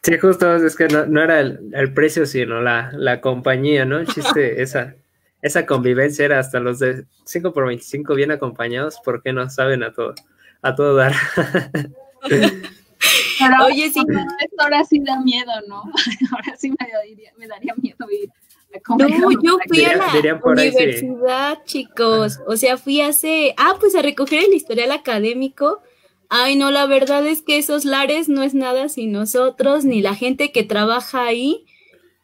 Sí, 0.03 0.19
justo, 0.19 0.57
es 0.57 0.75
que 0.75 0.89
no, 0.89 1.23
era 1.23 1.39
el, 1.39 1.71
el, 1.73 1.95
precio, 1.95 2.27
sino 2.27 2.61
la, 2.61 2.91
la 2.95 3.21
compañía, 3.21 3.85
¿no? 3.85 3.99
El 3.99 4.09
chiste, 4.09 4.61
esa 4.63 4.97
esa 5.43 5.67
convivencia 5.67 6.25
era 6.25 6.39
hasta 6.39 6.61
los 6.61 6.79
de 6.79 7.05
5 7.25 7.53
por 7.53 7.67
25 7.67 8.15
bien 8.15 8.31
acompañados, 8.31 8.99
porque 9.05 9.33
no 9.33 9.51
saben 9.51 9.83
a 9.83 9.93
todo, 9.93 10.15
a 10.63 10.75
todo 10.75 10.95
dar. 10.95 11.15
Oye, 13.67 13.91
sí, 13.91 14.01
ahora 14.59 14.85
sí 14.85 15.01
da 15.01 15.21
miedo, 15.21 15.51
¿no? 15.67 15.83
Ahora 16.33 16.57
sí 16.57 16.71
me 16.71 16.89
daría, 16.89 17.33
me 17.37 17.49
daría 17.49 17.75
miedo 17.75 18.09
ir. 18.09 18.31
No, 18.97 19.31
yo 19.43 19.59
fui 19.69 19.85
a 19.85 19.97
la 19.97 20.41
universidad, 20.45 21.65
chicos. 21.65 22.39
O 22.47 22.57
sea, 22.57 22.79
fui 22.79 23.01
hace, 23.01 23.55
ah, 23.59 23.75
pues 23.81 23.97
a 23.97 24.03
recoger 24.03 24.45
el 24.45 24.55
historial 24.55 24.93
académico. 24.93 25.83
Ay, 26.29 26.55
no, 26.55 26.71
la 26.71 26.87
verdad 26.87 27.27
es 27.27 27.43
que 27.43 27.59
esos 27.59 27.85
lares 27.85 28.29
no 28.29 28.45
es 28.45 28.55
nada 28.55 28.89
sin 28.89 29.11
nosotros, 29.11 29.85
ni 29.85 30.01
la 30.01 30.15
gente 30.15 30.53
que 30.53 30.63
trabaja 30.63 31.25
ahí 31.25 31.67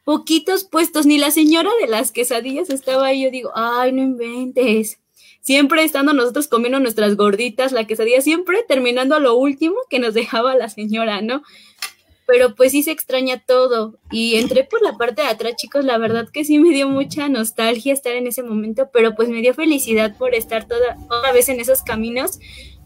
poquitos 0.09 0.64
puestos, 0.64 1.05
ni 1.05 1.18
la 1.18 1.31
señora 1.31 1.68
de 1.83 1.87
las 1.87 2.12
quesadillas 2.12 2.71
estaba 2.71 3.09
ahí, 3.09 3.25
yo 3.25 3.31
digo, 3.31 3.51
ay, 3.55 3.92
no 3.92 4.01
inventes. 4.01 5.01
Siempre 5.42 5.85
estando 5.85 6.14
nosotros 6.14 6.49
comiendo 6.49 6.81
nuestras 6.81 7.14
gorditas, 7.14 7.73
la 7.73 7.87
quesadilla, 7.87 8.23
siempre 8.23 8.64
terminando 8.66 9.16
a 9.16 9.21
lo 9.21 9.35
último 9.35 9.75
que 9.90 9.99
nos 9.99 10.14
dejaba 10.14 10.55
la 10.55 10.71
señora, 10.71 11.21
¿no? 11.21 11.42
Pero 12.27 12.55
pues 12.55 12.73
sí 12.73 12.83
se 12.83 12.90
extraña 12.90 13.44
todo. 13.47 13.99
Y 14.11 14.37
entré 14.37 14.64
por 14.64 14.81
la 14.81 14.97
parte 14.97 15.21
de 15.21 15.29
atrás, 15.29 15.57
chicos, 15.57 15.85
la 15.85 15.99
verdad 15.99 16.27
que 16.33 16.42
sí 16.42 16.59
me 16.59 16.71
dio 16.71 16.88
mucha 16.88 17.29
nostalgia 17.29 17.92
estar 17.92 18.14
en 18.14 18.29
ese 18.29 18.42
momento, 18.42 18.88
pero 18.90 19.14
pues 19.14 19.29
me 19.29 19.42
dio 19.42 19.53
felicidad 19.53 20.16
por 20.16 20.35
estar 20.35 20.66
toda, 20.66 20.97
otra 21.11 21.33
vez 21.33 21.51
en 21.51 21.61
esos 21.61 21.83
caminos. 21.83 22.38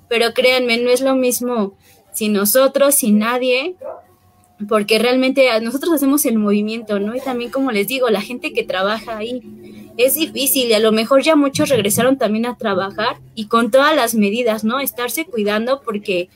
Pero 0.08 0.34
créanme, 0.34 0.76
no 0.78 0.90
es 0.90 1.02
lo 1.02 1.14
mismo 1.14 1.78
si 2.12 2.30
nosotros, 2.30 2.96
si 2.96 3.12
nadie, 3.12 3.76
porque 4.68 4.98
realmente 4.98 5.48
nosotros 5.60 5.92
hacemos 5.92 6.24
el 6.24 6.38
movimiento, 6.38 7.00
¿no? 7.00 7.14
Y 7.14 7.20
también, 7.20 7.50
como 7.50 7.72
les 7.72 7.88
digo, 7.88 8.08
la 8.10 8.20
gente 8.20 8.52
que 8.52 8.62
trabaja 8.62 9.16
ahí 9.16 9.42
es 9.96 10.14
difícil 10.14 10.68
y 10.68 10.72
a 10.72 10.78
lo 10.78 10.92
mejor 10.92 11.22
ya 11.22 11.36
muchos 11.36 11.68
regresaron 11.68 12.16
también 12.16 12.46
a 12.46 12.56
trabajar 12.56 13.18
y 13.34 13.46
con 13.46 13.70
todas 13.70 13.94
las 13.94 14.14
medidas, 14.14 14.64
¿no? 14.64 14.80
Estarse 14.80 15.24
cuidando 15.26 15.82
porque, 15.82 16.28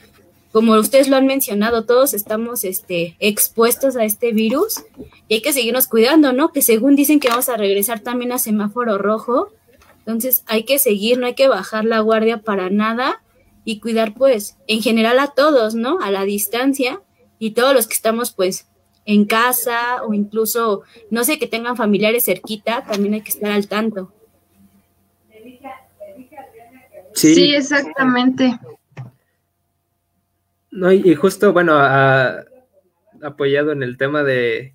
como 0.53 0.75
ustedes 0.75 1.09
lo 1.09 1.17
han 1.17 1.27
mencionado, 1.27 1.85
todos 1.85 2.15
estamos 2.15 2.65
este, 2.65 3.17
expuestos 3.19 3.97
a 3.97 4.05
este 4.05 4.33
virus 4.33 4.83
y 5.29 5.35
hay 5.35 5.41
que 5.41 5.53
seguirnos 5.53 5.87
cuidando, 5.87 6.33
¿no? 6.33 6.53
Que 6.53 6.63
según 6.63 6.97
dicen 6.97 7.21
que 7.21 7.29
vamos 7.29 7.49
a 7.49 7.57
regresar 7.57 8.01
también 8.01 8.33
a 8.33 8.39
semáforo 8.39 8.99
rojo, 8.99 9.51
entonces 9.99 10.43
hay 10.47 10.65
que 10.65 10.79
seguir, 10.79 11.19
no 11.19 11.27
hay 11.27 11.35
que 11.35 11.49
bajar 11.49 11.85
la 11.85 12.01
guardia 12.01 12.39
para 12.39 12.71
nada 12.71 13.23
y 13.65 13.81
cuidar 13.81 14.15
pues 14.15 14.57
en 14.69 14.81
general 14.83 15.19
a 15.19 15.29
todos, 15.29 15.75
¿no? 15.75 15.99
A 16.01 16.11
la 16.11 16.25
distancia 16.25 17.01
y 17.39 17.53
todos 17.53 17.75
los 17.75 17.87
que 17.87 17.95
estamos 17.95 18.33
pues 18.33 18.69
en 19.05 19.25
casa 19.25 20.03
o 20.03 20.13
incluso, 20.13 20.83
no 21.11 21.25
sé, 21.25 21.39
que 21.39 21.47
tengan 21.47 21.77
familiares 21.77 22.25
cerquita, 22.25 22.85
también 22.85 23.15
hay 23.15 23.21
que 23.23 23.31
estar 23.31 23.53
al 23.53 23.69
tanto. 23.69 24.13
Sí, 27.15 27.55
exactamente. 27.55 28.59
No, 30.71 30.93
y, 30.93 31.15
justo, 31.15 31.55
bueno, 31.55 31.79
apoyado 33.23 33.73
en 33.73 33.83
el 33.83 33.97
tema 33.97 34.23
de, 34.23 34.75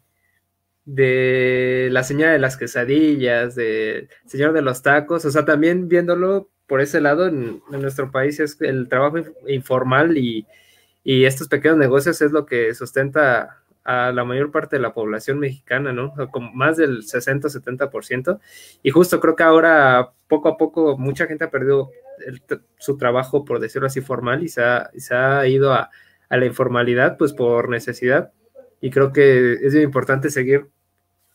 de 0.86 1.89
la 1.91 2.04
señora 2.04 2.32
de 2.32 2.39
las 2.39 2.58
quesadillas, 2.58 3.54
de 3.56 4.08
señor 4.26 4.54
de 4.54 4.63
los 4.63 4.82
tacos, 4.82 5.26
o 5.26 5.30
sea, 5.30 5.45
también 5.45 5.88
viéndolo 5.88 6.50
por 6.65 6.82
ese 6.82 7.02
lado, 7.02 7.28
en 7.28 7.62
nuestro 7.69 8.10
país 8.10 8.39
es 8.39 8.60
el 8.62 8.88
trabajo 8.88 9.17
informal 9.47 10.17
y, 10.17 10.47
y 11.03 11.25
estos 11.25 11.47
pequeños 11.47 11.77
negocios 11.77 12.21
es 12.21 12.31
lo 12.31 12.45
que 12.45 12.73
sustenta 12.75 13.61
a 13.83 14.11
la 14.11 14.23
mayor 14.23 14.51
parte 14.51 14.75
de 14.75 14.81
la 14.81 14.93
población 14.93 15.39
mexicana, 15.39 15.91
¿no? 15.91 16.13
Con 16.31 16.55
más 16.55 16.77
del 16.77 17.03
60-70%. 17.03 18.39
Y 18.83 18.91
justo 18.91 19.19
creo 19.19 19.35
que 19.35 19.43
ahora, 19.43 20.11
poco 20.27 20.49
a 20.49 20.57
poco, 20.57 20.97
mucha 20.97 21.25
gente 21.25 21.45
ha 21.45 21.51
perdido 21.51 21.89
su 22.77 22.97
trabajo, 22.97 23.43
por 23.45 23.59
decirlo 23.59 23.87
así, 23.87 24.01
formal 24.01 24.43
y 24.43 24.49
se 24.49 24.63
ha, 24.63 24.91
se 24.95 25.15
ha 25.15 25.47
ido 25.47 25.73
a, 25.73 25.89
la 26.29 26.45
informalidad, 26.45 27.17
pues 27.17 27.33
por 27.33 27.69
necesidad. 27.69 28.31
Y 28.79 28.89
creo 28.91 29.11
que 29.11 29.53
es 29.53 29.73
muy 29.73 29.83
importante 29.83 30.29
seguir, 30.29 30.69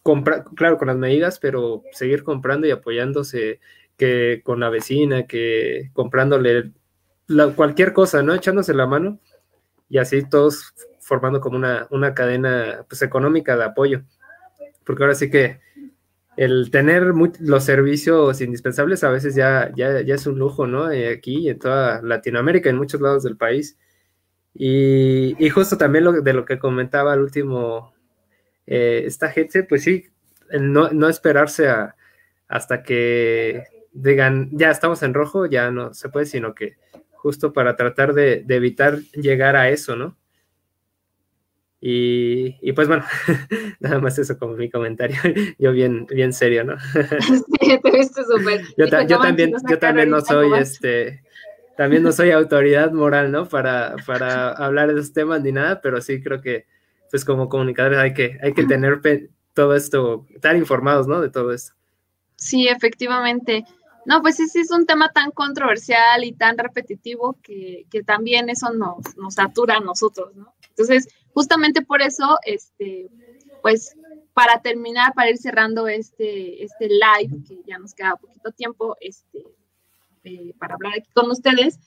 comprando, 0.02 0.50
claro, 0.52 0.78
con 0.78 0.88
las 0.88 0.96
medidas, 0.96 1.38
pero 1.38 1.82
seguir 1.92 2.22
comprando 2.22 2.66
y 2.66 2.70
apoyándose 2.70 3.60
que 3.98 4.40
con 4.44 4.60
la 4.60 4.70
vecina, 4.70 5.26
que 5.26 5.90
comprándole 5.92 6.70
cualquier 7.56 7.92
cosa, 7.92 8.22
¿no? 8.22 8.34
Echándose 8.34 8.72
la 8.72 8.86
mano 8.86 9.18
y 9.88 9.98
así 9.98 10.22
todos 10.28 10.74
formando 11.00 11.40
como 11.40 11.56
una, 11.56 11.86
una 11.90 12.14
cadena 12.14 12.84
pues, 12.88 13.02
económica 13.02 13.56
de 13.56 13.64
apoyo. 13.64 14.02
Porque 14.84 15.02
ahora 15.02 15.14
sí 15.14 15.30
que 15.30 15.60
el 16.36 16.70
tener 16.70 17.12
los 17.40 17.64
servicios 17.64 18.40
indispensables 18.40 19.04
a 19.04 19.10
veces 19.10 19.34
ya, 19.34 19.72
ya, 19.74 20.02
ya 20.02 20.14
es 20.14 20.26
un 20.26 20.38
lujo, 20.38 20.66
¿no? 20.66 20.90
Eh, 20.90 21.08
aquí 21.08 21.48
en 21.48 21.58
toda 21.58 22.02
Latinoamérica, 22.02 22.68
en 22.68 22.76
muchos 22.76 23.00
lados 23.00 23.22
del 23.22 23.36
país. 23.36 23.78
Y, 24.54 25.34
justo 25.50 25.76
también 25.76 26.04
lo, 26.04 26.12
de 26.12 26.32
lo 26.32 26.44
que 26.44 26.58
comentaba 26.58 27.14
el 27.14 27.20
último, 27.20 27.94
eh, 28.66 29.02
esta 29.06 29.30
gente, 29.30 29.64
pues 29.64 29.84
sí, 29.84 30.06
no, 30.60 30.90
no 30.90 31.08
esperarse 31.08 31.68
a, 31.68 31.96
hasta 32.48 32.82
que 32.82 33.64
digan, 33.92 34.50
ya 34.52 34.70
estamos 34.70 35.02
en 35.02 35.14
rojo, 35.14 35.46
ya 35.46 35.70
no 35.70 35.94
se 35.94 36.08
puede, 36.08 36.26
sino 36.26 36.54
que 36.54 36.76
justo 37.26 37.52
para 37.52 37.74
tratar 37.74 38.14
de, 38.14 38.44
evitar 38.48 39.00
llegar 39.14 39.56
a 39.56 39.68
eso, 39.68 39.96
¿no? 39.96 40.16
Y, 41.80 42.72
pues 42.72 42.86
bueno, 42.86 43.04
nada 43.80 43.98
más 43.98 44.16
eso 44.20 44.38
como 44.38 44.54
mi 44.54 44.70
comentario. 44.70 45.16
Yo 45.58 45.72
bien, 45.72 46.06
bien 46.06 46.32
serio, 46.32 46.62
¿no? 46.62 46.76
Sí, 47.20 47.80
te 47.82 47.90
viste 47.90 48.22
súper. 48.22 48.62
Yo, 48.76 48.88
también, 49.18 49.54
yo 49.68 49.78
también 49.80 50.10
no 50.10 50.20
soy 50.20 50.52
este, 50.56 51.24
también 51.76 52.04
no 52.04 52.12
soy 52.12 52.30
autoridad 52.30 52.92
moral, 52.92 53.32
¿no? 53.32 53.48
Para, 53.48 53.96
para 54.06 54.52
hablar 54.52 54.94
de 54.94 55.00
esos 55.00 55.12
temas 55.12 55.42
ni 55.42 55.50
nada, 55.50 55.80
pero 55.80 56.00
sí 56.00 56.22
creo 56.22 56.40
que, 56.40 56.66
pues 57.10 57.24
como 57.24 57.48
comunicadores 57.48 57.98
hay 57.98 58.14
que, 58.14 58.38
hay 58.40 58.52
que 58.52 58.66
tener 58.66 59.00
todo 59.52 59.74
esto, 59.74 60.26
estar 60.32 60.54
informados, 60.54 61.08
¿no? 61.08 61.20
De 61.20 61.30
todo 61.30 61.52
esto. 61.52 61.74
Sí, 62.36 62.68
efectivamente. 62.68 63.64
No, 64.06 64.22
pues 64.22 64.36
sí, 64.36 64.48
sí 64.48 64.60
es 64.60 64.70
un 64.70 64.86
tema 64.86 65.10
tan 65.10 65.32
controversial 65.32 66.24
y 66.24 66.32
tan 66.32 66.56
repetitivo 66.56 67.36
que, 67.42 67.86
que 67.90 68.02
también 68.02 68.48
eso 68.48 68.70
nos, 68.72 69.16
nos 69.16 69.34
satura 69.34 69.76
a 69.76 69.80
nosotros, 69.80 70.34
¿no? 70.36 70.54
Entonces, 70.70 71.08
justamente 71.34 71.82
por 71.82 72.00
eso, 72.02 72.38
este, 72.44 73.10
pues 73.62 73.96
para 74.32 74.60
terminar, 74.60 75.12
para 75.14 75.30
ir 75.30 75.38
cerrando 75.38 75.88
este, 75.88 76.62
este 76.62 76.88
live, 76.88 77.42
que 77.48 77.58
ya 77.66 77.78
nos 77.78 77.94
queda 77.94 78.16
poquito 78.16 78.52
tiempo 78.52 78.96
este, 79.00 79.42
eh, 80.24 80.54
para 80.58 80.74
hablar 80.74 80.92
aquí 80.98 81.10
con 81.12 81.30
ustedes, 81.30 81.78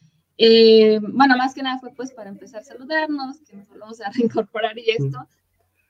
Eh, 0.41 0.99
bueno, 1.01 1.36
más 1.36 1.53
que 1.53 1.61
nada 1.61 1.80
fue 1.80 1.91
pues 1.93 2.13
para 2.13 2.30
empezar 2.30 2.61
a 2.61 2.63
saludarnos, 2.63 3.41
que 3.41 3.57
nos 3.57 3.67
volvamos 3.67 3.99
a 3.99 4.09
reincorporar 4.17 4.78
y 4.80 4.89
esto, 4.91 5.28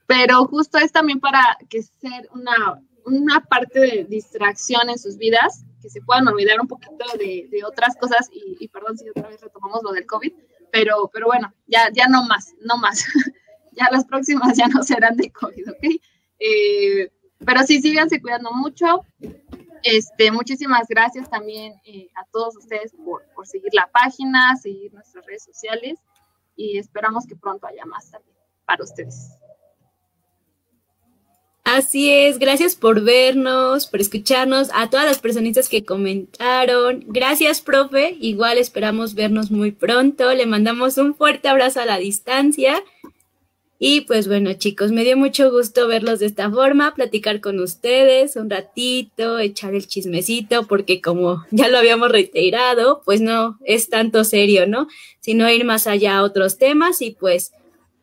pero 0.08 0.46
justo 0.46 0.80
es 0.80 0.92
también 0.92 1.20
para 1.20 1.56
que 1.70 1.84
ser 1.84 2.28
una, 2.34 2.82
una 3.06 3.42
parte 3.42 3.80
de 3.80 4.06
distracción 4.06 4.90
en 4.90 4.98
sus 4.98 5.18
vidas, 5.18 5.64
que 5.82 5.90
se 5.90 6.02
puedan 6.02 6.28
olvidar 6.28 6.60
un 6.60 6.68
poquito 6.68 7.06
de, 7.18 7.50
otras 7.66 7.96
cosas 7.96 8.30
y, 8.32 8.58
y, 8.60 8.68
perdón 8.68 8.98
si 8.98 9.10
otra 9.10 9.28
vez 9.28 9.42
retomamos 9.42 9.82
lo 9.84 9.92
del 9.92 10.06
COVID, 10.06 10.34
pero, 10.72 11.10
pero 11.14 11.28
bueno, 11.28 11.54
ya, 11.68 11.90
ya 11.94 12.08
no 12.08 12.24
más, 12.24 12.54
no 12.62 12.78
más. 12.78 13.06
ya 13.74 13.88
las 13.92 14.06
próximas 14.06 14.58
ya 14.58 14.68
no 14.68 14.84
serán 14.84 15.16
de 15.18 15.32
COVID, 15.32 15.70
¿ok? 15.70 16.02
Eh, 16.40 17.12
pero 17.46 17.64
sí, 17.64 17.82
síganse 17.82 18.22
cuidando 18.22 18.52
mucho. 18.52 19.06
Este, 19.84 20.32
muchísimas 20.32 20.88
gracias 20.90 21.30
también 21.30 21.74
eh, 21.86 22.10
a 22.16 22.26
todos 22.32 22.58
ustedes 22.58 22.94
por, 22.94 23.24
por, 23.34 23.48
seguir 23.48 23.74
la 23.74 23.88
página, 23.88 24.56
seguir 24.58 24.94
nuestras 24.94 25.26
redes 25.26 25.44
sociales 25.44 26.00
y 26.58 26.78
esperamos 26.78 27.26
que 27.26 27.38
pronto 27.38 27.66
haya 27.66 27.86
más 27.86 28.12
también 28.12 28.36
para 28.66 28.84
ustedes. 28.84 29.32
Así 31.72 32.10
es, 32.10 32.40
gracias 32.40 32.74
por 32.74 33.02
vernos, 33.04 33.86
por 33.86 34.02
escucharnos, 34.02 34.70
a 34.74 34.90
todas 34.90 35.06
las 35.06 35.20
personitas 35.20 35.70
que 35.70 35.86
comentaron. 35.86 37.04
Gracias, 37.06 37.62
profe. 37.62 38.18
Igual 38.20 38.58
esperamos 38.58 39.14
vernos 39.14 39.52
muy 39.52 39.72
pronto. 39.72 40.34
Le 40.34 40.48
mandamos 40.48 40.98
un 40.98 41.14
fuerte 41.14 41.48
abrazo 41.48 41.80
a 41.80 41.86
la 41.86 42.00
distancia. 42.00 42.84
Y 43.78 44.02
pues 44.02 44.28
bueno, 44.28 44.52
chicos, 44.54 44.92
me 44.92 45.04
dio 45.04 45.16
mucho 45.16 45.52
gusto 45.52 45.88
verlos 45.88 46.20
de 46.20 46.26
esta 46.26 46.50
forma, 46.50 46.96
platicar 46.96 47.40
con 47.40 47.60
ustedes 47.60 48.36
un 48.36 48.50
ratito, 48.50 49.38
echar 49.38 49.76
el 49.76 49.86
chismecito, 49.86 50.66
porque 50.66 51.02
como 51.02 51.46
ya 51.52 51.68
lo 51.68 51.78
habíamos 51.78 52.12
reiterado, 52.12 53.04
pues 53.06 53.22
no 53.22 53.60
es 53.64 53.90
tanto 53.90 54.24
serio, 54.24 54.66
¿no? 54.66 54.88
Sino 55.20 55.48
ir 55.48 55.66
más 55.66 55.86
allá 55.86 56.18
a 56.18 56.24
otros 56.24 56.58
temas 56.58 57.04
y 57.04 57.12
pues 57.12 57.52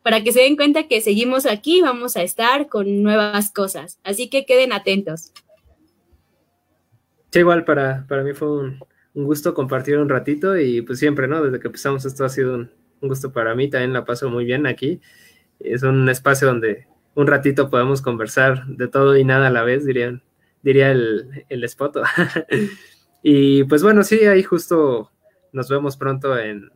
para 0.07 0.23
que 0.23 0.31
se 0.31 0.39
den 0.39 0.55
cuenta 0.55 0.87
que 0.87 1.01
seguimos 1.01 1.45
aquí, 1.45 1.81
vamos 1.81 2.15
a 2.15 2.23
estar 2.23 2.69
con 2.69 3.03
nuevas 3.03 3.51
cosas. 3.51 3.99
Así 4.05 4.29
que 4.29 4.45
queden 4.45 4.71
atentos. 4.71 5.33
Sí, 7.29 7.39
igual 7.39 7.65
para, 7.65 8.05
para 8.07 8.23
mí 8.23 8.31
fue 8.31 8.49
un, 8.49 8.79
un 9.15 9.25
gusto 9.25 9.53
compartir 9.53 9.97
un 9.97 10.07
ratito 10.07 10.57
y 10.57 10.81
pues 10.81 10.97
siempre, 10.99 11.27
¿no? 11.27 11.43
Desde 11.43 11.59
que 11.59 11.67
empezamos 11.67 12.05
esto 12.05 12.23
ha 12.23 12.29
sido 12.29 12.55
un, 12.55 12.71
un 13.01 13.09
gusto 13.09 13.33
para 13.33 13.53
mí, 13.53 13.69
también 13.69 13.91
la 13.91 14.05
paso 14.05 14.29
muy 14.29 14.45
bien 14.45 14.65
aquí 14.65 15.01
es 15.59 15.83
un 15.83 16.07
espacio 16.07 16.47
donde 16.47 16.87
un 17.15 17.27
ratito 17.27 17.69
podemos 17.69 18.01
conversar 18.01 18.65
de 18.67 18.87
todo 18.87 19.17
y 19.17 19.25
nada 19.25 19.47
a 19.47 19.51
la 19.51 19.63
vez, 19.63 19.85
dirían, 19.85 20.23
diría 20.61 20.89
el, 20.89 21.45
el 21.49 21.65
spot. 21.65 21.97
y 23.23 23.65
pues 23.65 23.83
bueno, 23.83 24.03
sí, 24.03 24.19
ahí 24.25 24.41
justo 24.41 25.11
nos 25.51 25.67
vemos 25.67 25.97
pronto 25.97 26.37
en, 26.37 26.71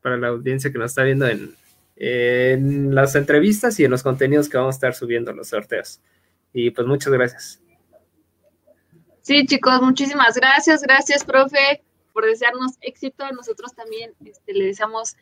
para 0.00 0.16
la 0.16 0.28
audiencia 0.28 0.70
que 0.70 0.78
nos 0.78 0.92
está 0.92 1.02
viendo 1.02 1.26
en, 1.26 1.56
en 2.00 2.94
las 2.94 3.16
entrevistas 3.16 3.78
y 3.80 3.84
en 3.84 3.90
los 3.90 4.04
contenidos 4.04 4.48
que 4.48 4.56
vamos 4.56 4.74
a 4.74 4.76
estar 4.76 4.94
subiendo 4.94 5.32
los 5.32 5.48
sorteos. 5.48 6.00
Y 6.52 6.70
pues 6.70 6.86
muchas 6.86 7.12
gracias. 7.12 7.60
Sí, 9.22 9.44
chicos, 9.46 9.82
muchísimas 9.82 10.36
gracias. 10.36 10.80
Gracias, 10.82 11.24
profe, 11.24 11.82
por 12.12 12.24
desearnos 12.24 12.74
éxito. 12.80 13.30
Nosotros 13.32 13.74
también 13.74 14.12
este, 14.24 14.54
le 14.54 14.66
deseamos 14.66 15.16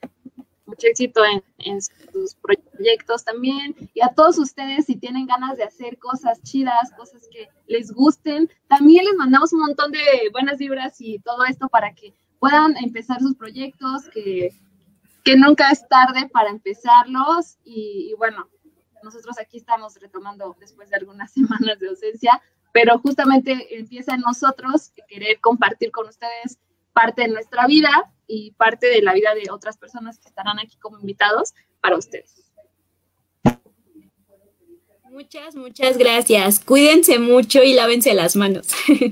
mucho 0.66 0.86
éxito 0.86 1.22
en, 1.24 1.42
en, 1.58 1.80
sus 1.80 2.34
proyectos 2.34 3.24
también. 3.24 3.74
Y 3.94 4.02
a 4.02 4.08
todos 4.14 4.38
ustedes, 4.38 4.84
si 4.84 4.96
tienen 4.96 5.26
ganas 5.26 5.56
de 5.56 5.64
hacer 5.64 5.96
cosas 5.96 6.42
chidas, 6.42 6.92
cosas 6.96 7.26
que 7.32 7.48
les 7.66 7.90
gusten, 7.90 8.50
también 8.68 9.06
les 9.06 9.14
mandamos 9.14 9.52
un 9.54 9.60
montón 9.60 9.92
de 9.92 9.98
buenas 10.30 10.58
vibras 10.58 11.00
y 11.00 11.18
todo 11.20 11.44
esto 11.46 11.68
para 11.68 11.94
que 11.94 12.12
puedan 12.38 12.76
empezar 12.76 13.20
sus 13.20 13.34
proyectos, 13.34 14.04
que, 14.12 14.52
que 15.26 15.36
nunca 15.36 15.70
es 15.72 15.86
tarde 15.88 16.30
para 16.32 16.50
empezarlos. 16.50 17.58
Y, 17.64 18.10
y 18.10 18.14
bueno, 18.14 18.48
nosotros 19.02 19.36
aquí 19.40 19.56
estamos 19.56 19.96
retomando 20.00 20.56
después 20.60 20.88
de 20.88 20.96
algunas 20.96 21.32
semanas 21.32 21.80
de 21.80 21.88
ausencia, 21.88 22.40
pero 22.72 23.00
justamente 23.00 23.76
empieza 23.76 24.14
en 24.14 24.20
nosotros 24.20 24.92
querer 25.08 25.40
compartir 25.40 25.90
con 25.90 26.08
ustedes 26.08 26.60
parte 26.92 27.22
de 27.22 27.28
nuestra 27.28 27.66
vida 27.66 27.90
y 28.28 28.52
parte 28.52 28.86
de 28.86 29.02
la 29.02 29.14
vida 29.14 29.34
de 29.34 29.50
otras 29.50 29.76
personas 29.76 30.20
que 30.20 30.28
estarán 30.28 30.60
aquí 30.60 30.78
como 30.78 31.00
invitados 31.00 31.54
para 31.80 31.96
ustedes. 31.96 32.52
Muchas, 35.10 35.56
muchas 35.56 35.98
gracias. 35.98 36.60
Cuídense 36.60 37.18
mucho 37.18 37.64
y 37.64 37.74
lávense 37.74 38.14
las 38.14 38.36
manos. 38.36 38.68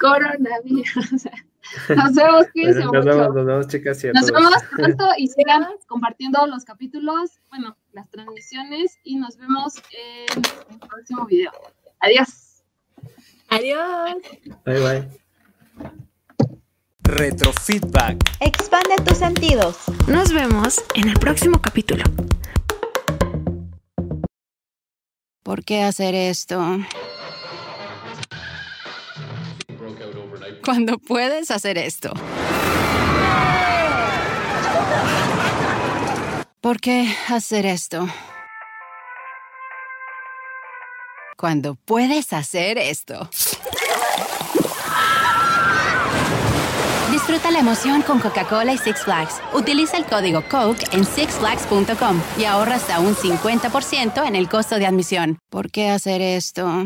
Coronavirus. 0.00 1.28
Nos 1.96 2.14
vemos, 2.14 2.46
cuídense 2.52 2.80
nos 2.80 2.86
mucho. 2.86 3.04
Vemos, 3.04 3.34
nos 3.34 3.46
vemos, 3.46 3.68
chicas. 3.68 4.04
Y 4.04 4.08
a 4.08 4.12
nos 4.12 4.26
todos. 4.26 4.42
vemos 4.42 4.62
pronto 4.76 5.06
y 5.16 5.26
sigan 5.28 5.66
compartiendo 5.86 6.46
los 6.46 6.64
capítulos, 6.64 7.30
bueno, 7.50 7.76
las 7.92 8.08
transmisiones 8.10 8.98
y 9.04 9.16
nos 9.16 9.36
vemos 9.36 9.74
en 9.76 10.42
el 10.70 10.88
próximo 10.88 11.26
video. 11.26 11.52
Adiós. 12.00 12.62
Adiós. 13.48 14.16
Bye, 14.64 14.80
bye. 14.80 15.08
Retrofeedback. 17.04 18.16
Expande 18.40 18.96
tus 19.04 19.18
sentidos. 19.18 19.76
Nos 20.06 20.32
vemos 20.32 20.82
en 20.94 21.08
el 21.08 21.18
próximo 21.18 21.60
capítulo. 21.60 22.04
¿Por 25.42 25.64
qué 25.64 25.82
hacer 25.82 26.14
esto? 26.14 26.78
Cuando 30.64 30.98
puedes 30.98 31.50
hacer 31.50 31.78
esto. 31.78 32.12
¿Por 36.60 36.80
qué 36.80 37.12
hacer 37.28 37.66
esto? 37.66 38.08
Cuando 41.36 41.74
puedes 41.74 42.32
hacer 42.32 42.78
esto. 42.78 43.28
Disfruta 47.10 47.50
la 47.50 47.58
emoción 47.58 48.02
con 48.02 48.20
Coca-Cola 48.20 48.72
y 48.72 48.78
Six 48.78 49.00
Flags. 49.04 49.40
Utiliza 49.52 49.96
el 49.96 50.04
código 50.04 50.42
COKE 50.48 50.86
en 50.92 51.04
sixflags.com 51.04 52.20
y 52.38 52.44
ahorra 52.44 52.76
hasta 52.76 53.00
un 53.00 53.16
50% 53.16 54.26
en 54.26 54.36
el 54.36 54.48
costo 54.48 54.78
de 54.78 54.86
admisión. 54.86 55.38
¿Por 55.50 55.70
qué 55.70 55.88
hacer 55.88 56.20
esto? 56.20 56.84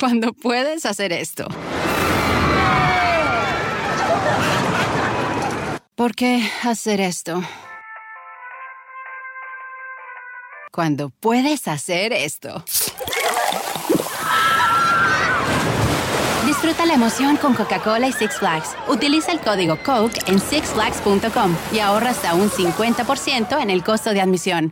Cuando 0.00 0.32
puedes 0.32 0.86
hacer 0.86 1.12
esto. 1.12 1.46
¿Por 5.94 6.14
qué 6.14 6.42
hacer 6.62 7.02
esto? 7.02 7.42
Cuando 10.72 11.10
puedes 11.10 11.68
hacer 11.68 12.14
esto. 12.14 12.64
Disfruta 16.50 16.84
la 16.84 16.94
emoción 16.94 17.36
con 17.36 17.54
Coca-Cola 17.54 18.08
y 18.08 18.12
Six 18.12 18.38
Flags. 18.38 18.74
Utiliza 18.88 19.30
el 19.30 19.40
código 19.40 19.78
COKE 19.82 20.20
en 20.26 20.40
sixflags.com 20.40 21.56
y 21.72 21.78
ahorra 21.78 22.10
hasta 22.10 22.34
un 22.34 22.50
50% 22.50 23.62
en 23.62 23.70
el 23.70 23.84
costo 23.84 24.10
de 24.10 24.20
admisión. 24.20 24.68